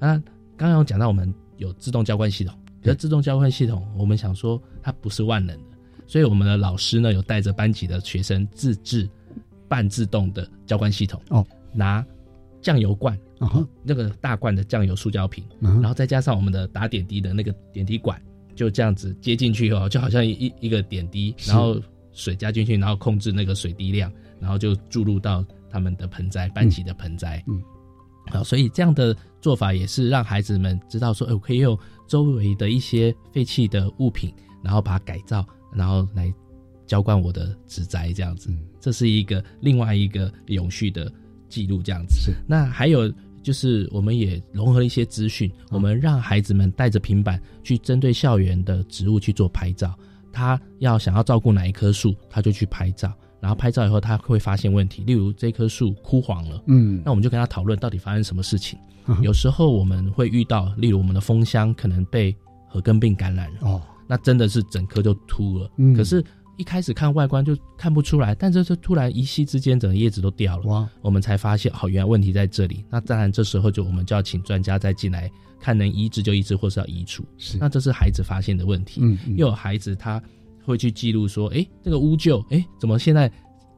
[0.00, 0.14] 那
[0.56, 9.08] 刚刚有讲到我们有自动浇灌系统，这自动交换系统，我们想说它不是万能的，所以我们的老师呢有带着班级的学生自制
[9.68, 11.46] 半自动的教官系统哦。
[11.72, 12.04] 拿
[12.60, 13.18] 酱油罐，
[13.82, 18.20] 那个大罐的酱油塑胶瓶，然后再加上我们的打点滴的那个点滴管，
[18.56, 21.80] 就这样子接进去以后，就好像一一个点滴，然后
[22.12, 27.42] 水加进去，然后控制那个水滴量，然后就注入到他们的盆栽班级的盆栽。
[27.46, 27.62] 嗯，
[28.26, 31.78] 好，所以这样的做法也是让孩子们知道说，哎，我可以用
[32.10, 36.30] 周围的一些废弃的物品，然后把它改造，然后来
[36.84, 41.10] 浇灌我的植栽，这样子，这是一个另外一个永续的。
[41.48, 49.92] 记录这样子是，那还有就是，我们也融合了一些资讯，我们让孩子们带着平板去针对校园的植物去做拍照。
[50.32, 58.78] 他要想要照顾哪一棵树，他就去拍照，然后拍照以后他会发现问题，例如这棵树枯黄了，嗯，那我们就跟他讨论到底发生什么事情。
[59.22, 62.36] 有时候我们会遇到，例如我们的蜂箱可能被
[62.68, 66.24] 核根病感染了，哦，那真的是整棵就秃了，嗯，可是。
[66.56, 70.64] 一开始看外观就看不出来，但这是突然一夕之间，整个叶子都掉了。
[70.64, 70.86] 哇！
[71.00, 72.84] 我们才发现，哦，原来问题在这里。
[72.90, 77.24] 那当然，这时候就我们就要请专家再进来看，能移植就移植，或是要移除。
[77.38, 77.56] 是。
[77.56, 79.00] 那这是孩子发现的问题。
[79.02, 79.18] 嗯。
[79.38, 80.22] 又有孩子他
[80.70, 83.30] 会去记录说，哎，这个乌桕，哎，怎么现在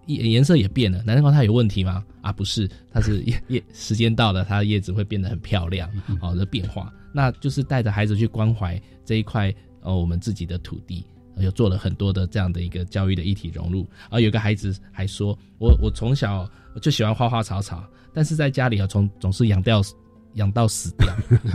[0.07, 1.03] 颜颜色也变了？
[1.03, 2.05] 难道它有问题吗？
[2.21, 6.93] 啊，不是，它是叶叶时间到了，它的叶子会变得很漂亮，好的变化。
[7.13, 11.05] 那就是带着孩子去关怀这一块，呃，我们自己的土地。
[11.39, 16.47] 有做了很多的这样的一个教育的一体融入，而有个孩子还说：“我我从小
[16.83, 19.81] 就喜欢花花草草，但是在家里啊，从总是养掉
[20.35, 21.09] 养到死掉，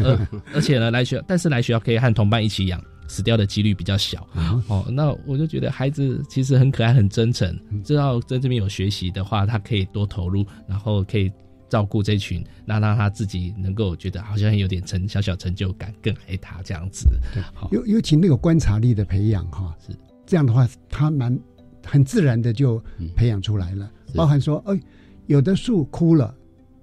[0.03, 4.27] 而 而且呢来学，但是来学校可以和同伴一起养，死掉的几率比较小。
[4.67, 11.31] 哦，那我就觉得孩子其实很可爱、很真诚，知道在这边有学习的话，他可以多投入，然后可以。”
[11.69, 17.05] 照顾这群，那让他自己能够觉得好像有点成小小成就感，更爱他这样子。
[17.33, 19.93] 对，尤尤其那个观察力的培养哈，是
[20.25, 21.37] 这样的话，他蛮
[21.85, 22.81] 很自然的就
[23.17, 23.91] 培养出来了。
[24.15, 24.79] 包含说，哎，
[25.25, 26.33] 有的树枯了，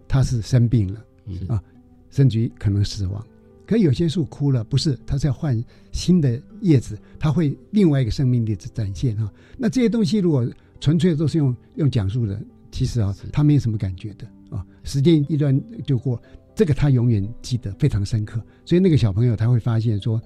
[0.07, 1.01] 它是生病了
[1.49, 1.63] 啊，
[2.11, 3.27] 甚至于可能死亡。
[3.67, 9.33] 可有些树枯了，不是，它是要换新的叶子，它会另外一个生命力的展现哈。
[9.57, 10.47] 那这些东西如果
[10.81, 12.41] 纯粹都是用用讲述的，
[12.71, 14.27] 其实啊，他没有什么感觉的。
[14.51, 16.21] 啊，时间一段就过，
[16.55, 18.41] 这个他永远记得非常深刻。
[18.65, 20.21] 所以那个小朋友他会发现说，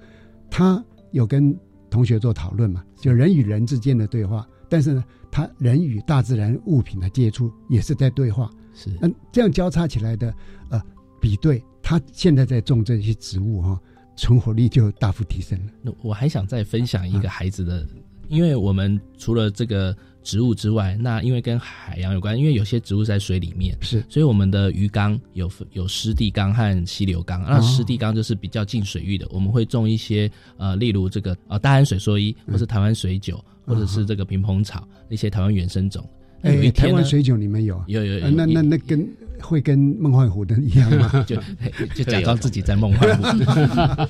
[0.51, 1.57] 他有跟
[1.89, 4.47] 同学做讨论嘛，就人与人之间的对话。
[4.67, 8.51] 但是呢，他人与大自然物品的接触也是在对话。
[8.75, 10.31] 是，那，这样交叉起来的
[10.69, 10.79] 呃
[11.19, 13.81] 比对，他现在在种这些植物哈，
[14.15, 15.71] 存活率就大幅提升了。
[15.81, 17.83] 那我还想再分享一个孩子的，
[18.27, 19.95] 因为我们除了这个。
[20.21, 27.41] 植物之外，那因为跟海洋有关，因为有些植物在水里面，是，所以我们的鱼缸有有湿地缸和溪流缸。
[27.41, 36.07] 那湿地缸就是比较近水域的，我们会种一些呃，例如这个呃大安水蓑衣，或是台湾水韭，或者是这个平蓬草一些台湾原生种。
[36.41, 37.81] 哎，台湾水酒你们有？
[37.87, 38.29] 有有有。
[38.29, 39.09] 那那那跟
[39.41, 41.09] 会跟梦幻湖的一样吗？
[41.27, 41.35] 就
[41.95, 44.07] 就假装自己在梦幻湖。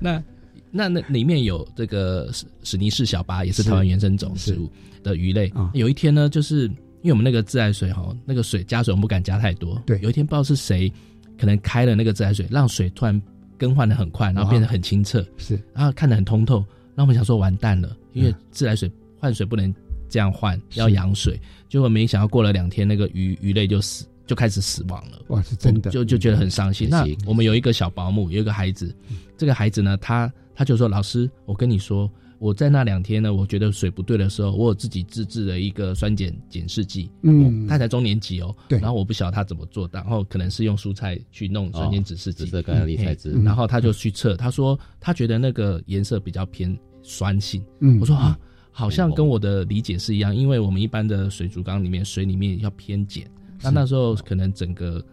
[0.00, 0.22] 那
[0.70, 4.70] 那那里面有这个史史尼氏小巴，也是台湾原生种植物
[5.02, 5.52] 的鱼类。
[5.74, 6.62] 有一天呢，就是
[7.02, 9.80] 因为我们那个自来水哈，那个水加水我们不敢加太多。
[9.84, 10.90] 对，有一天不知道是谁
[11.38, 13.20] 可能开了那个自来水，让水突然
[13.58, 15.24] 更换的很快，然后变得很清澈。
[15.36, 16.64] 是，然后看得很通透。
[16.94, 19.74] 那我们想说完蛋了，因为自来水换水不能
[20.08, 21.40] 这样换，要养水。
[21.68, 25.22] 结果没想到过了两天，那个鱼鱼类就死，就开始死亡了。
[25.28, 26.88] 哇，是真的，就就觉得很伤心。
[26.88, 28.94] 那我们有一个小保姆，有一个孩子，
[29.36, 37.10] 这个孩子呢，他他就说：“老师，我跟你说，我在那两天呢，我觉得水不对的时候，我有自己自制的一个酸碱碱试剂。
[37.22, 38.78] 嗯，他才中年级哦，对。
[38.78, 43.32] 然后我不晓得他怎么做到，然后可能是用蔬菜去弄酸碱指示剂，紫色甘理材质。
[43.42, 48.38] 然后他就去测，他说他觉得那个颜色比较偏。”酸性，嗯，我说啊，
[48.70, 53.24] 好像跟我的理解是一样，因为我们一般的水族缸里面水里面要偏碱，
[53.62, 55.04] 那那时候可能整个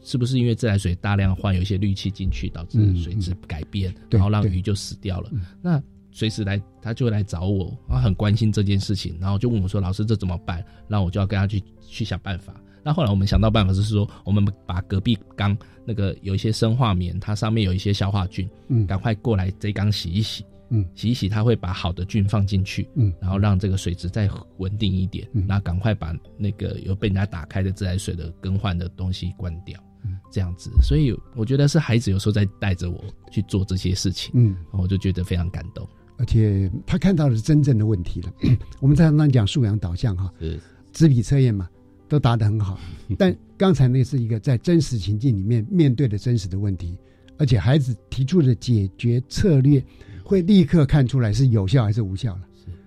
[0.00, 5.30] 是不是因为自来水大量换有一些氯气进去，导致水质改变，然后让鱼就死掉了。
[5.60, 12.54] 那随时来他就来找我，他很关心这件事情，然后就问我说：“老师，这怎么办？”然后我就要跟他去去想办法。
[12.82, 20.44] 那后来我们想到办法是说，我们把隔壁缸那个有一些生化棉，它上面有一些消化菌，嗯，赶快过来这缸洗一洗。
[20.70, 35.88] 嗯，洗一洗，它会把好的菌放进去，嗯，然后让这个水质再稳定一点，嗯，然后赶快把那个有被人家打开的自来水的更换的东西关掉，嗯，这样子，所以我觉得是孩子有时候在带着我去做这些事情，嗯，我就觉得非常感动，
[36.18, 38.32] 而且他看到的是真正的问题了。
[38.80, 40.60] 我们常常讲素养导向哈，是。
[40.92, 41.68] 纸笔测验嘛，
[42.08, 42.78] 都答得很好，
[43.16, 46.96] 但刚才那是一个在真实情境里面面对的真实的问题，
[47.38, 49.82] 而且孩子提出的解决策略。
[50.28, 52.42] 会立刻看出来是有效还是无效了。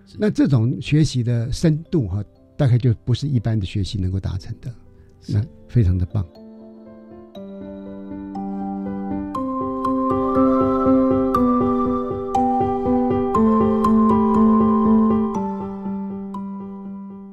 [0.05, 2.23] 是，那这种学习的深度哈，
[2.55, 4.71] 大概就不是一般的学习能够达成的。
[5.27, 6.23] 那非常的棒。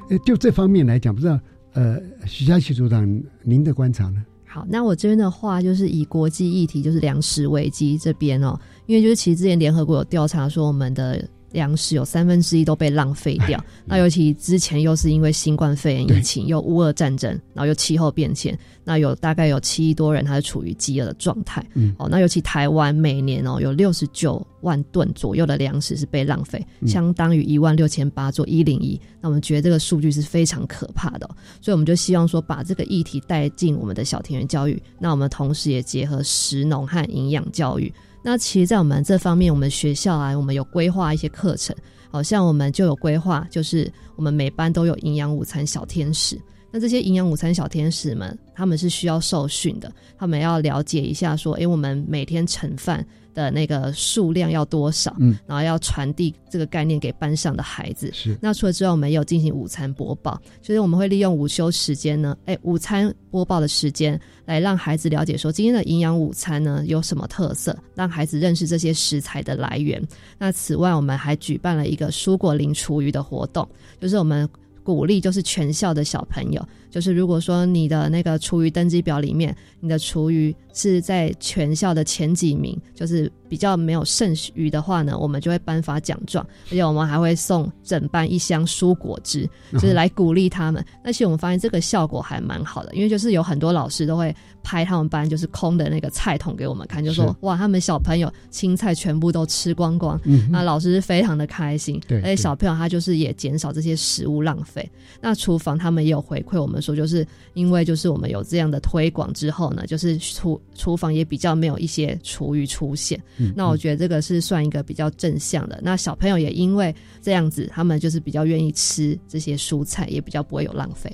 [0.09, 1.39] 呃，就这方面来讲，不知道
[1.75, 3.07] 呃，徐佳琪组长
[3.43, 4.25] 您的观察呢？
[4.51, 11.23] 好，那我这边的话，就是以国际议题，就是粮食危机这边哦，因为就是其实之前联合国有调查说，我们的
[11.53, 13.63] 粮食有三分之一都被浪费掉。
[13.87, 21.65] 那尤其之前又是因为新冠肺炎疫情，又乌俄战争，然后又气候变迁，那有大概有七亿多人他是处于饥饿的状态。
[21.75, 29.01] 嗯，哦，那尤其台湾每年哦有六十九万吨左右的粮食是被浪费，相当于一万六千八座一零一。
[29.21, 31.29] 那我们觉得这个数据是非常可怕的，
[31.61, 34.81] 所以我们就希望说把这个议题带进我们的小田园教育。
[34.99, 37.93] 那我们同时也结合食农和营养教育。
[38.23, 41.75] 那其实，在我们这方面，我们学校啊，我们有规划一些课程，
[42.11, 46.39] 好像我们就有规划，就是我们每班都有营养午餐小天使。
[46.71, 53.07] 那这些营养午餐小天使们，他们是需要受训的，他们要了解一下说，诶，我们每天盛饭。
[53.39, 55.15] 的那个数量要多少？
[55.21, 58.11] 嗯，然后要传递这个概念给班上的孩子。
[58.13, 58.37] 是。
[58.43, 70.03] 那除了之外，我们有进行午餐播报，就是我们会利用午休时间呢，哎，午餐播报的时间，来让孩子了解说今天的营养午餐呢有什么特色，让孩子认识这些食材的来源。
[70.37, 73.69] 那此外，我们还举办了一个蔬果零厨余的活动，
[74.01, 74.49] 就是我们。
[74.85, 90.85] 鼓励就是全校的小朋友，就是如果说你的那个厨余登记表里面，你的厨余是在全校的前几名，就是比较没有剩余的话呢，我们就会颁发奖状，而且我们还会送整班一箱蔬果汁，就是来鼓励他们。
[91.05, 104.89] 那其实我们发现这个效果还蛮好的，因为就是有很多老师都会拍他们班就是空的那个菜桶给我们看，就说哇，他们小朋友青菜全部都吃光光，嗯那老师是非常的开心，而且小朋友他就是也减少这些食物浪费。
[105.21, 113.21] 那厨房他们也有回馈我们说，就是因为就是我们有这样的推广之后呢，就是厨厨房也比较没有一些厨余出现。
[113.55, 115.81] 那我觉得这个是算一个比较正向的。
[115.83, 121.11] 那小朋友也因为这样子，他们就是比较愿意吃这些蔬菜，也比较不会有浪费。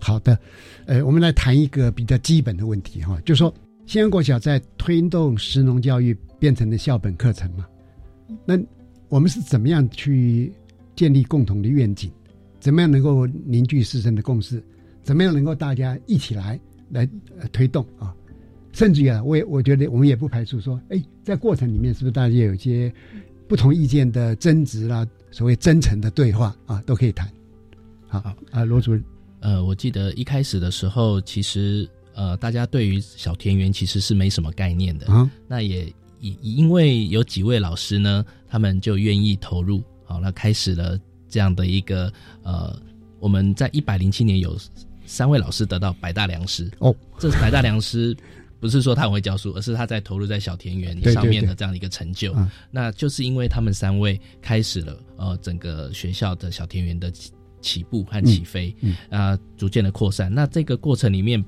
[0.00, 0.38] 好的，
[0.86, 3.52] 呃，我们来谈一个比较基本的问题哈，就是说
[3.86, 7.66] 新安国小在推动食农教育变成了校本课程嘛？
[8.44, 8.58] 那
[9.08, 10.52] 我们是怎么样去
[10.94, 12.10] 建立共同的愿景？
[12.58, 14.62] 怎么样能够凝聚师生的共识？
[15.06, 16.58] 怎么样能够大家一起来
[16.90, 17.08] 来
[17.52, 18.12] 推动啊？
[18.72, 22.92] 甚至于啊，我也我觉得我们也不排除说，哎，在过程里面是不是大家有一些
[23.46, 27.30] 不同意见的争执啦，所谓真诚的对话啊，都可以谈。
[28.08, 28.18] 好
[28.50, 29.04] 啊，罗主任，
[29.38, 35.30] 呃，我记得一开始的时候，其实呃，大家对于小田园其实是没什么概念的啊。
[35.46, 35.86] 那也
[36.18, 40.98] 因因为有几位老师呢，他们就愿意投入，好，那开始了。
[41.28, 42.10] 这样的一个
[42.42, 42.74] 呃
[43.18, 44.56] 我们在一百零七年有
[45.06, 48.16] 三位老师得到百大良师哦，这百大良师
[48.60, 52.34] 不是说他很会教书，而是他在投入在小田园上面的这样的一个成就。
[52.70, 57.10] 那就是因为他们三位开始了呃整个学校的小田园的
[57.60, 58.74] 起步和起飞，
[59.10, 60.32] 啊，逐渐的扩散。
[60.32, 61.42] 那这个过程里面。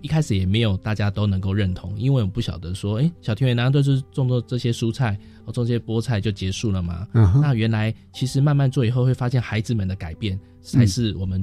[0.00, 5.18] 一开始也没有大家都能够认同，因为我们不晓得说，哎，小田园难道就是种做这些蔬菜，
[5.50, 7.08] 种这些菠菜就结束了吗？
[7.40, 11.42] 那原来其实慢慢做以后，会发现孩子们的改变才是我们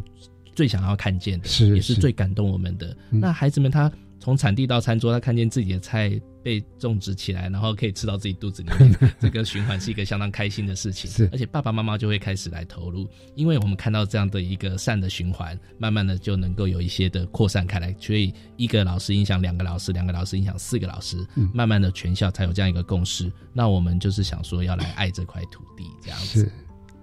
[0.61, 2.95] 最想要看见的，也是最感动我们的。
[3.09, 3.91] 那孩子们他。
[4.23, 6.11] 从产地到餐桌，他看见自己的菜
[6.43, 11.09] 被种植起来，然后可以吃到自己肚子里面， 这个循环是一个相当开心的事情。
[11.09, 17.95] 是，而且爸爸妈妈就会开始来投入，因为我们看到这样的一个善的循环，慢慢的就能够有一些的扩散开来。
[17.99, 21.17] 所以一个老师影响两个老师，两个老师影响四个老师，
[21.51, 23.27] 慢慢的全校才有这样一个共识。
[23.51, 26.41] 那我们就是想说要来爱这块土地，这样子。
[26.41, 26.51] 是，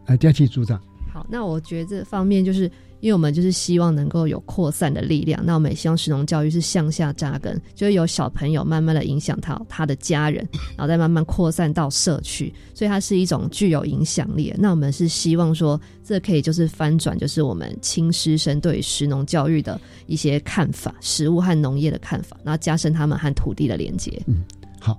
[0.07, 0.81] 啊，佳琪组长。
[1.13, 2.71] 好，那我觉得这方面就是。
[3.01, 10.47] 因为我们就是希望能够有扩散的力量，那我们也希望石农教育是向下扎根，就是有小朋友慢慢的影响到他的家人，
[10.77, 14.53] 然后再慢慢扩散到社区，所以它是一种具有影响力。
[14.59, 24.21] 那我们是希望说，这可以就是翻转，就是我们青师生对实农教育的一些看法，食物和农业的看法，然后加深他们和土地的连接。
[24.27, 24.43] 嗯，
[24.81, 24.99] 好，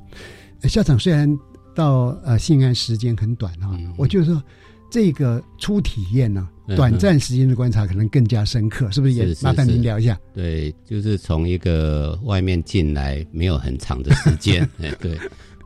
[0.63, 1.27] 校长虽然
[1.75, 4.41] 到呃信安时间很短啊，我就说。
[4.89, 9.13] 这个初体验呢，短暂时间的观察可能更加深刻，是不是？
[9.13, 10.19] 也麻烦您聊一下。
[10.33, 15.17] 对，就是从一个外面进来没有很长的时间， 哎，对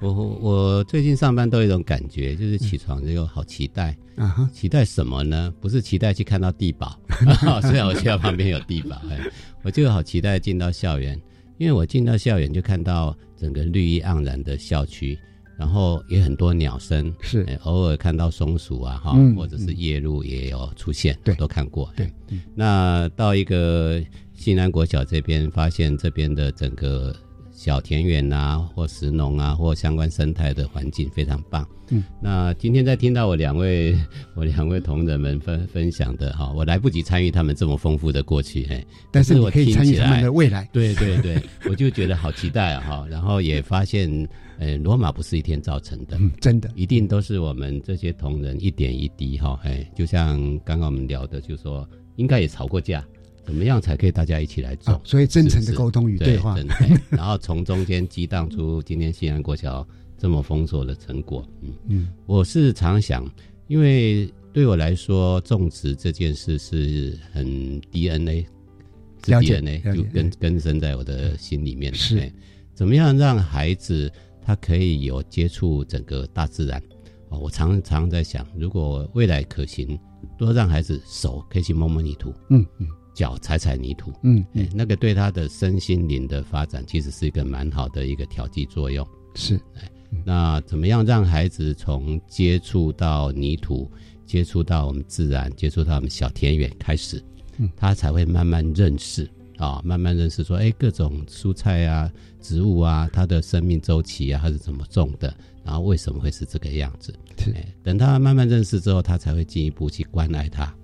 [0.02, 5.54] 我我最近上班都有一种感觉，就是起床就好期待啊，期待什么呢？
[5.62, 7.00] 不是期待去看到地堡，
[7.64, 9.20] 虽然我学校旁边有地堡，哎，
[9.64, 11.18] 我就好期待进到校园，
[11.58, 15.18] 因为我进到校园就看到整个绿意盎然的校区。
[15.58, 17.46] 然后也很多鸟声，是。
[17.64, 21.92] 偶尔看到松鼠啊，哈，或者是夜鹭也有出现，对，都看过。
[21.96, 22.12] 对，
[22.56, 27.16] 那到一个西南国小这边，发现这边的整个
[27.64, 31.66] 小田园啊，或石农啊，或相关生态的环境非常棒。
[31.92, 33.98] 嗯，那今天在听到我两位
[34.36, 40.68] 我两位同仁们分分享的哈，我来不及参与他们这么丰富的过去，嘿，但是我可以参与他们的未来。
[40.74, 44.28] 对对对，我就觉得好期待哈， 然后也发现。
[44.60, 51.86] 呃，罗马不是一天造成的，真的，一定都是我们这些同仁一点一滴哈，哎，就像刚刚我们聊的，就说
[52.18, 53.04] 应该也吵过架，
[53.46, 55.00] 怎么样才可以大家一起来做？
[55.04, 56.56] 所以真诚的沟通与对话，
[57.12, 59.86] 然后从中间激荡出今天西安国桥
[60.18, 61.46] 这么丰硕的成果。
[61.62, 63.30] 嗯嗯，我是常想，
[63.68, 71.94] 因为对我来说，种植这件事是很 DNA，DNA 就根根深在我的心里面。
[71.94, 72.32] 是，
[72.74, 74.12] 怎么样让孩子？
[74.46, 76.78] 他可以有接触整个大自然，
[77.30, 79.98] 哦，我常常在想，如果未来可行，
[80.38, 89.08] 多让孩子手可以去摸摸泥土，嗯嗯，脚踩踩泥土，嗯，那个对他的身心灵的发展，其实是一个蛮好的一个调剂作用。
[89.36, 89.60] 是，
[90.26, 93.92] 那怎么样让孩子从接触到泥土，
[94.26, 97.24] 接触到我们自然，接触到我们小田园开始，
[97.58, 99.30] 嗯，他才会慢慢认识。
[99.58, 102.12] 啊，慢慢认识说，哎，各种蔬菜啊、
[102.42, 105.34] 植物啊，它的生命周期啊，它是怎么种的？
[105.64, 107.14] 然后为什么会是这个样子？
[107.56, 110.76] 哎，等他慢慢认识之后，他才会进一步去关爱它。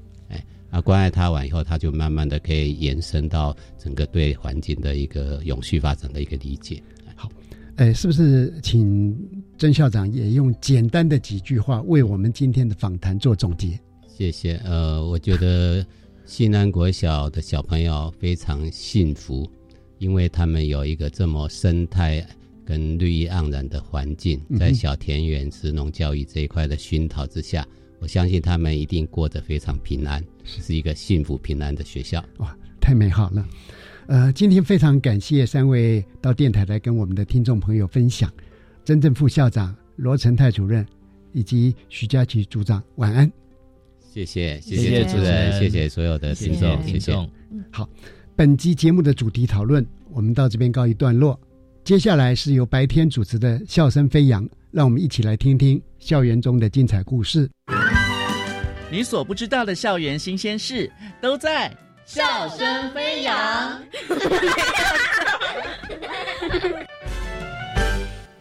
[0.71, 6.81] 哎，啊，关爱他完以后，他就慢慢的可以延伸到整个对环境的一个永续发展的一个理解。
[7.15, 7.29] 好，
[7.77, 9.17] 哎，是不是请
[9.57, 13.79] 曾校长也用简单的几句话为我们今天的访谈做总结？
[14.07, 14.57] 谢谢。
[14.63, 15.85] 呃，我觉得。
[16.25, 19.49] 西南国小的小朋友非常幸福，
[19.97, 22.23] 因为他们有一个这么生态
[22.63, 27.67] 跟绿意盎然的环境，在小田园职农教育这一块的熏陶之下，
[27.99, 32.23] 我相信他们一定过得非常平安，是一个幸福平安的学校。
[32.37, 33.47] 哇，太美好了！
[34.07, 38.31] 呃，今天非常感谢三位到电台来跟我们的听众朋友分享，
[38.83, 40.85] 真正副校长罗成泰主任
[41.31, 43.31] 以及徐佳琪组长，晚安。
[43.99, 47.29] 谢谢，谢谢主任，谢谢所有的听众，听众。
[47.69, 47.87] 好，
[48.35, 51.39] 本集节目的主题讨论，我们到这边告一段落。
[51.83, 57.49] 接下来是由白天主持的《笑声飞扬》，让我们一起来听听校园中的精彩故事。
[58.91, 61.69] 你所不知道的校园新鲜事，都在
[62.05, 63.37] 《笑声飞扬》。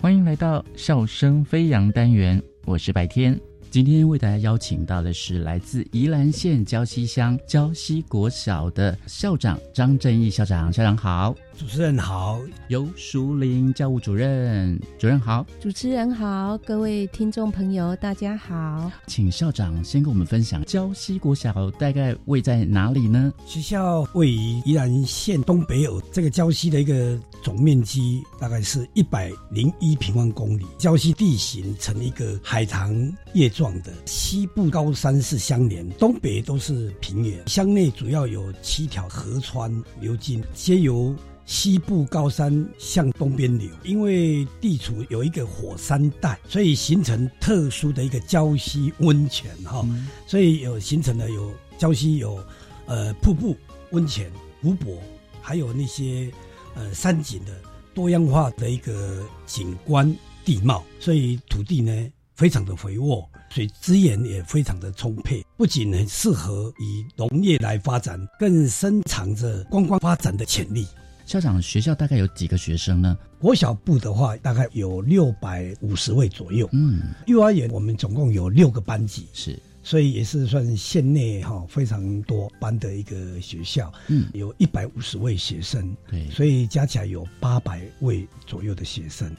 [0.01, 3.39] 欢迎来到《笑声飞扬》单元，我是白天。
[3.71, 11.35] 今天为大家邀请到的是来自宜兰县礁溪乡礁溪国小的校长张正义校长，校长好。
[11.59, 23.33] 主持人好，尤淑玲教务主任，主任好，主持人好，各位听众朋友大家好，请校长先跟我们分享礁溪国小大概位在哪里呢？
[23.45, 30.65] 学校位于宜兰县东北偶，这个礁溪的一个总面积大概是一百零一平方公里。
[30.79, 32.95] 礁溪地形呈一个海棠
[33.35, 37.37] 叶状的，西部高山是相连，东北都是平原。
[37.49, 39.69] 乡内主要有七条河川
[40.01, 41.13] 流经，皆由。
[41.49, 49.83] 西部高山向东边流，因为地处有一个火山带，所以形成特殊的一个礁溪温泉哈，
[50.27, 52.39] 所以有形成了有礁溪有
[52.85, 53.57] 呃瀑布、
[53.93, 54.31] 温泉、
[54.61, 55.03] 湖泊，
[55.41, 56.31] 还有那些
[56.75, 57.53] 呃山景的
[57.95, 70.87] 多样化的一个景观地貌，所以土地呢非常的肥沃，水资源也非常的充沛，不仅很适合以农业来发展，更深藏着观光发展的潜力。
[71.29, 73.15] 校长，学校大概有几个学生呢？
[73.39, 76.67] 国小部的话，大概有六百五十位左右。
[76.73, 83.93] 嗯，幼儿园我们总共有六个班级，是，所以也是算县内哈非常多班的一个学校。
[84.07, 89.31] 嗯，有一百五十位学生，对，所以加起来有八百位左右的学生。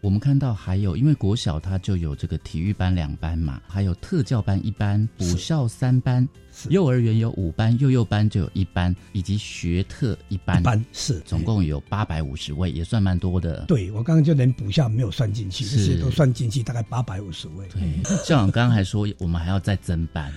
[0.00, 6.28] 我们看到还有，因为国小它就有这个体育班两班嘛，还有特教班一班，补校三班。
[6.70, 11.20] 幼儿园有五班，幼幼班就有一班，以及学特一班，班是。
[11.20, 13.64] 总共有八百五十位，也算蛮多的。
[13.66, 17.66] 对我刚刚就连补校没有算进去，这些都算进去，大概八百五十位。
[17.68, 17.82] 对，
[18.24, 20.32] 校长刚刚还说我们还要再增班，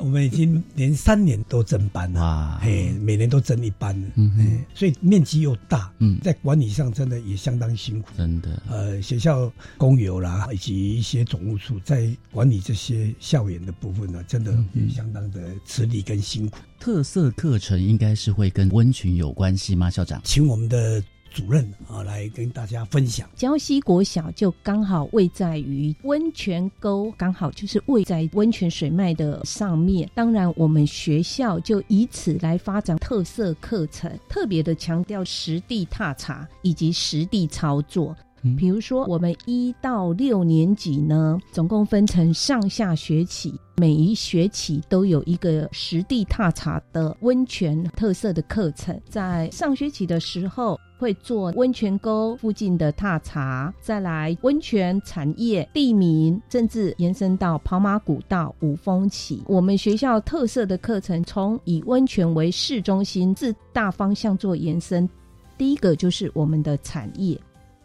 [0.00, 8.62] 我们已经连三年都增班了，嘿，每年都增一班，嗯，所以面积又大，嗯，在管理上真的也相当辛苦，真的。
[8.68, 15.48] 呃，学校公有啦，以及一些总务处在管理这些校园的部分呢，真的也相当的。
[15.64, 19.90] 吃力跟辛苦，特色课程应该是会跟温泉有关系吗？
[19.90, 23.28] 校长，请我们的主任啊来跟大家分享。
[23.36, 30.10] 礁溪国小就刚好位在于温泉沟，刚好就是位在温泉水脉的上面。
[30.14, 38.16] 当然，我们学校就以此来发展特色课程，特别的强调实地踏查以及实地操作。
[38.56, 48.98] 比如说，我们一到六年级呢，总共分成上下学期，每一学期都有一个实地踏查的温泉特色的课程。
[49.08, 59.42] 在上学期的时候，会做温泉沟附近的踏查，再来温泉产业、地名，甚至延伸到跑马古道、五峰起。
[59.46, 65.08] 我们学校特色的课程，从以温泉为市中心自大方向做延伸。
[65.56, 67.40] 第一个就是我们的产业。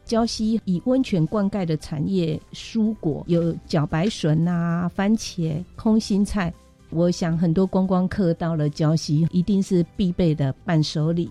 [0.06, 6.54] 礁溪以温泉灌溉的产业，蔬果有茭白笋啊、番茄、空心菜。
[6.90, 11.30] 我想很多观光客到了礁溪，一定是必备的伴手礼。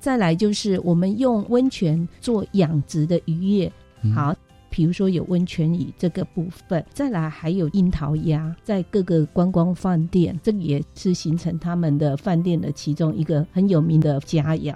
[0.00, 3.72] 再来就是我们用温泉做养殖的渔业，
[4.14, 4.34] 好，
[4.70, 6.84] 比如说有温泉鱼这个部分。
[6.92, 14.74] 再来还有樱桃鸭，在各个观光饭店，这也是形成他们的饭店的其中一个很有名的佳肴。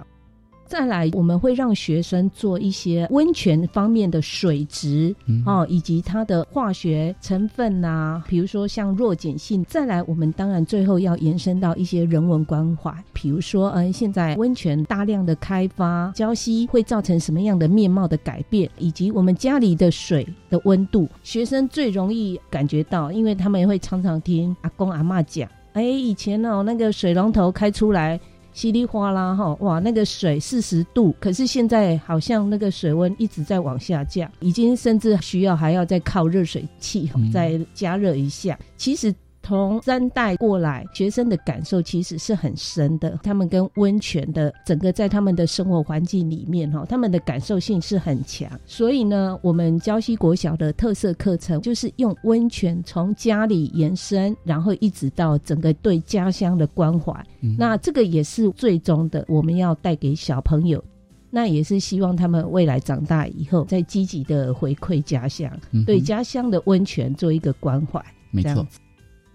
[0.67, 9.63] 再来，我们会让学生做一些温泉方面的水质哦，以及它的化学成分呐，比如说像弱碱性。
[9.65, 28.19] 再来，我们当然最后要延伸到一些人文关怀，比如说，嗯，现在温泉大量的开发，礁溪会造成什么样的面貌的改变，以及我们家里的水的温度，学生最容易感觉到，因为他们会常常听阿公阿妈讲，哎，以前哦那个水龙头开出来。
[28.55, 38.57] 稀里哗啦哈，哇，那个水四十度，可是现在好像那个水温一直在往下降，已经甚至需要还要再靠热水器再加热一下。
[38.77, 39.13] 其实。
[39.45, 43.19] 从三代过来，学生的感受其实是很深的。
[43.21, 48.49] 他们跟温泉的整个在他们的生活环境里面，哈，他们的感受性是很强。
[48.65, 57.13] 所以呢，我们礁溪国小的特色课程就是用温泉从家里延伸，然后一直到整个对家乡的关怀。
[57.57, 60.83] 那这个也是最终的，我们要带给小朋友。
[61.29, 65.51] 那也是希望他们未来长大以后，再积极的回馈家乡，
[65.85, 68.03] 对家乡的温泉做一个关怀。
[68.31, 68.65] 没错。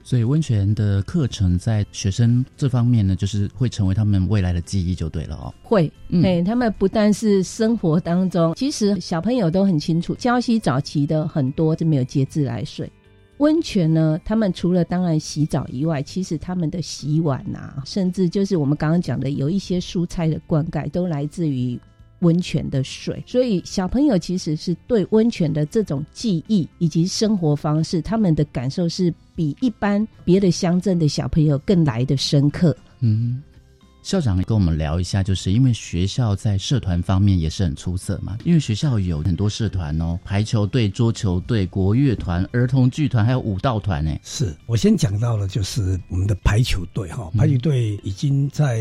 [0.02, 5.54] 所以温泉的课程在学生这方面呢，就是会成为他们未来的记忆，就对了哦。
[5.62, 5.92] 会，
[6.22, 12.90] 哎，他们不但是生活当中，其实小朋友都很清楚，礁溪早期的很多就没有接自来水。
[13.38, 21.78] 温泉呢，他们除了当然洗澡以外，其实他们的洗碗啊，甚至就是我们刚刚讲的，有一些蔬菜的灌溉，都来自于。
[22.20, 32.76] 温泉的水，所以小朋友其实是对温泉的这种记忆以及生活方式，他们的感受是比一般别的乡镇的小朋友更来的深刻。
[33.00, 33.42] 嗯，
[34.02, 44.16] 校长跟我们聊一下，就是因为学校在社团方面也是很出色嘛，因为学校有很多社团哦，排球队、桌球队、国乐团、儿童剧团，还有舞蹈团呢。
[44.22, 48.80] 是我先讲到了，就是我们的排球队哈，排球队已经在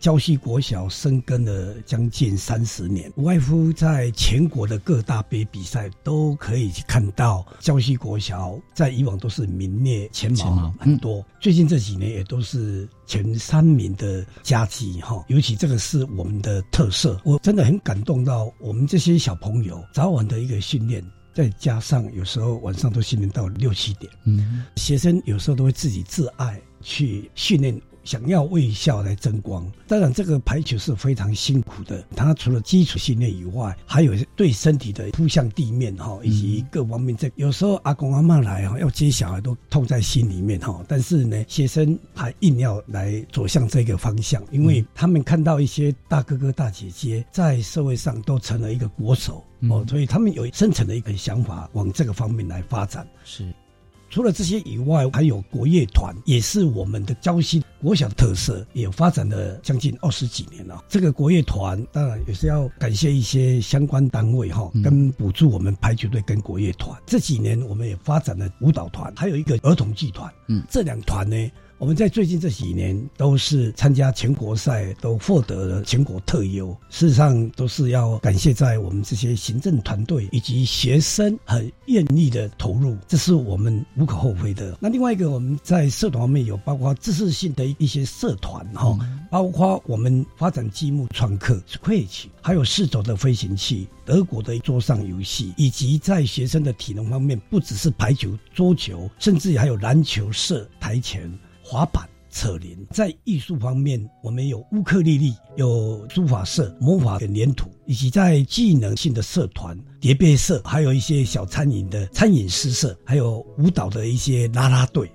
[0.00, 12.88] 礁溪国小生根了将近三十年，无外乎在全国的各大杯比赛都可以去看到礁溪国小，在以往都是名列前茅很多，最近这几年也都是。
[13.10, 21.04] 前三名的佳绩哈，尤其这个是我们的特色，我真的很感动到我们这些小朋友早晚的一个训练，
[21.34, 27.76] 再加上有时候晚上都训练到六七点，嗯，学生有时候都会自己自爱去训练。
[28.10, 32.04] 想要为校来争光，当然这个排球是非常辛苦的。
[32.16, 37.16] 它除了基础训练以外，还有对身体的扑向地面哈，以及各方面。
[37.16, 40.84] 这有时候阿公阿妈来哈，要接小孩都痛在心里面哈。
[40.88, 53.06] 但是呢，学生还硬要来走向这个方向，因为他们看到一些大哥哥大姐姐在社会上都成了一个国手哦，所以他们有深层的一个想法往这个方面来发展。
[53.24, 53.54] 是。
[54.10, 60.84] 除了这些以外，还有国乐团，也是我们的交心国小的特色，也发展了将近二十几年了。
[60.88, 67.00] 这个国乐团当然也是要感谢一些相关单位哈，跟补助我们排球队跟国乐团。
[67.06, 70.28] 这几年我们也发展了舞蹈团，还有一个儿童剧团。
[70.48, 71.36] 嗯，这两团呢。
[71.80, 76.76] 我们在最近这几年都是参加全国赛，都获得了全国特优。
[76.90, 84.76] 事实上，都是要感谢在我们这些行政团队以及学生很愿意的投入，这是我们无可厚非的。
[84.78, 88.98] 那另外一个，我们在社团方面有包括知识性的一些社团哈，
[89.30, 101.32] 包括我们发展积木创客、Scratch，还有四轴的飞行器、德国的桌上游戏，以及在学生的体能方面，不只是排球、桌球，甚至还有篮球社、台前。
[101.70, 115.08] 滑板、扯铃，在艺术方面，我们有乌克丽丽，有书法社、魔法的粘土，以及在技能性的社团、叠被社，还有一些小餐饮的餐饮诗社，还有舞蹈的一些啦啦队。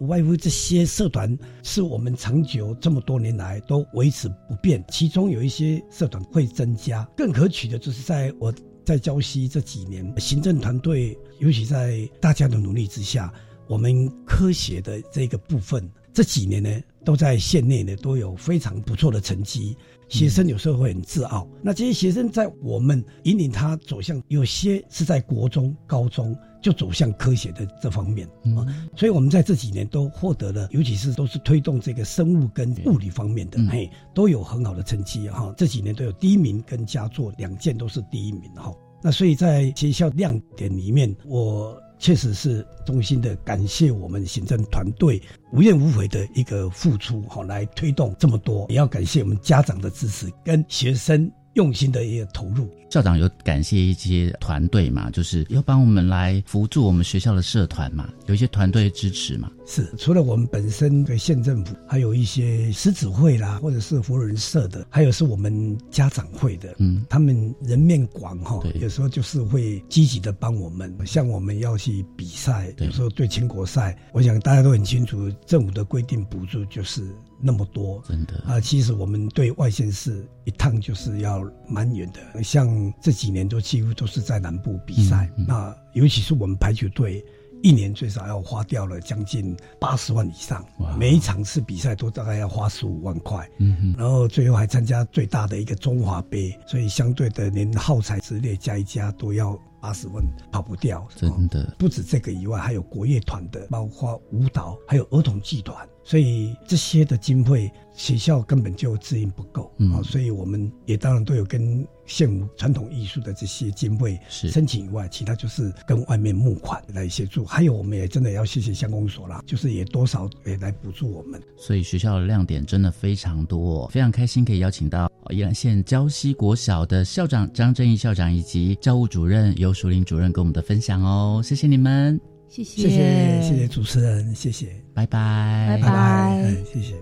[0.00, 7.08] 无外乎这些社团是我们长久这么多年来都维持不变，其中有一些社团会增加。
[7.16, 8.52] 更可取的就是在我
[8.84, 13.32] 在礁溪这几年，行政团队尤其在大家的努力之下。
[13.70, 16.68] 我们科学的这个部分，这几年呢，
[17.04, 19.76] 都在县内呢都有非常不错的成绩。
[20.08, 21.48] 学生有时候会很自傲。
[21.62, 28.66] 那这些学生在我们引领他走向，有些是在国中、高中就走向科学的这方面啊。
[28.96, 35.54] 所以我们在这几年都获得了，尤其是都是推动这个生物跟物理方面的，嘿，都有很好的成绩哈。
[35.56, 38.74] 这几年都有第一名跟佳作两件都是第一名哈。
[39.00, 41.79] 那所以在学校亮点里面，我。
[42.00, 45.22] 确实是衷心的感谢我们行政团队
[45.52, 51.30] 无怨无悔的一个付出，好来推动这么多，也要感谢我们家长的支持跟学生。
[51.54, 59.50] 用心的一个投入，校长有感谢一些团队嘛，就是要帮我们来辅助我们学校的社团嘛，有一些团队支持嘛。
[59.66, 70.96] 是，除了我们本身的县政府，还有一些狮子会啦，或者是福人社的，还有是我们家长会的，嗯，他们人面广哈，有时候就是会积极的帮我们。
[71.04, 77.02] 像我们要去比赛，有时候对全国赛，我想大家都很清楚，政府的规定补助就是。
[77.42, 78.60] 那么多，真的啊！
[78.60, 85.30] 其实我们对外县市一趟就是要蛮远的，像这几年都几乎都是在南部比赛。
[85.48, 87.24] 那尤其是我们排球队，
[87.62, 90.64] 一年最少要花掉了将近八十万以上，
[90.98, 93.48] 每一场次比赛都大概要花十五万块。
[93.58, 101.06] 嗯然后最后还参加最大的一个中华杯，所以相对的连耗材之类加一加都要八十万，跑不掉。
[101.16, 105.88] 真的，不止这个以外，还有国乐团的，包括舞蹈，还有儿童剧团。
[106.02, 117.44] 所以这些的经费，学校根本就资源不够啊，所以我们也当然都有跟县传统艺术的这些经费申请以外，其他就是跟外面募款来协助。
[117.44, 121.40] 还有，我们也真的要谢谢乡公所啦，就是也多少也来补助我们。
[121.56, 132.20] 所以学校的亮点真的非常多，非常开心可以邀请到宜兰县礁溪国小的校长张正义校长以及教务主任尤淑玲主任跟我们的分享哦，谢谢你们。
[132.48, 136.94] 谢谢谢谢谢谢主持人，谢谢，拜拜拜拜，谢谢。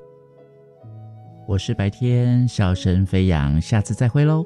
[1.47, 4.45] 我是白天笑声飞扬，下次再会喽。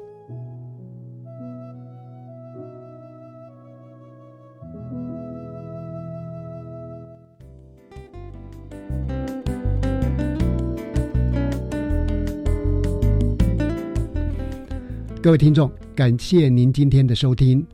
[15.21, 17.65] 各位听众，感谢您今天的收听。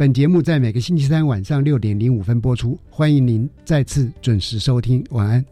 [0.00, 5.04] 本节目在每个星期三晚上六点零五分播出，欢迎您再次准时收听。
[5.10, 5.44] 晚安。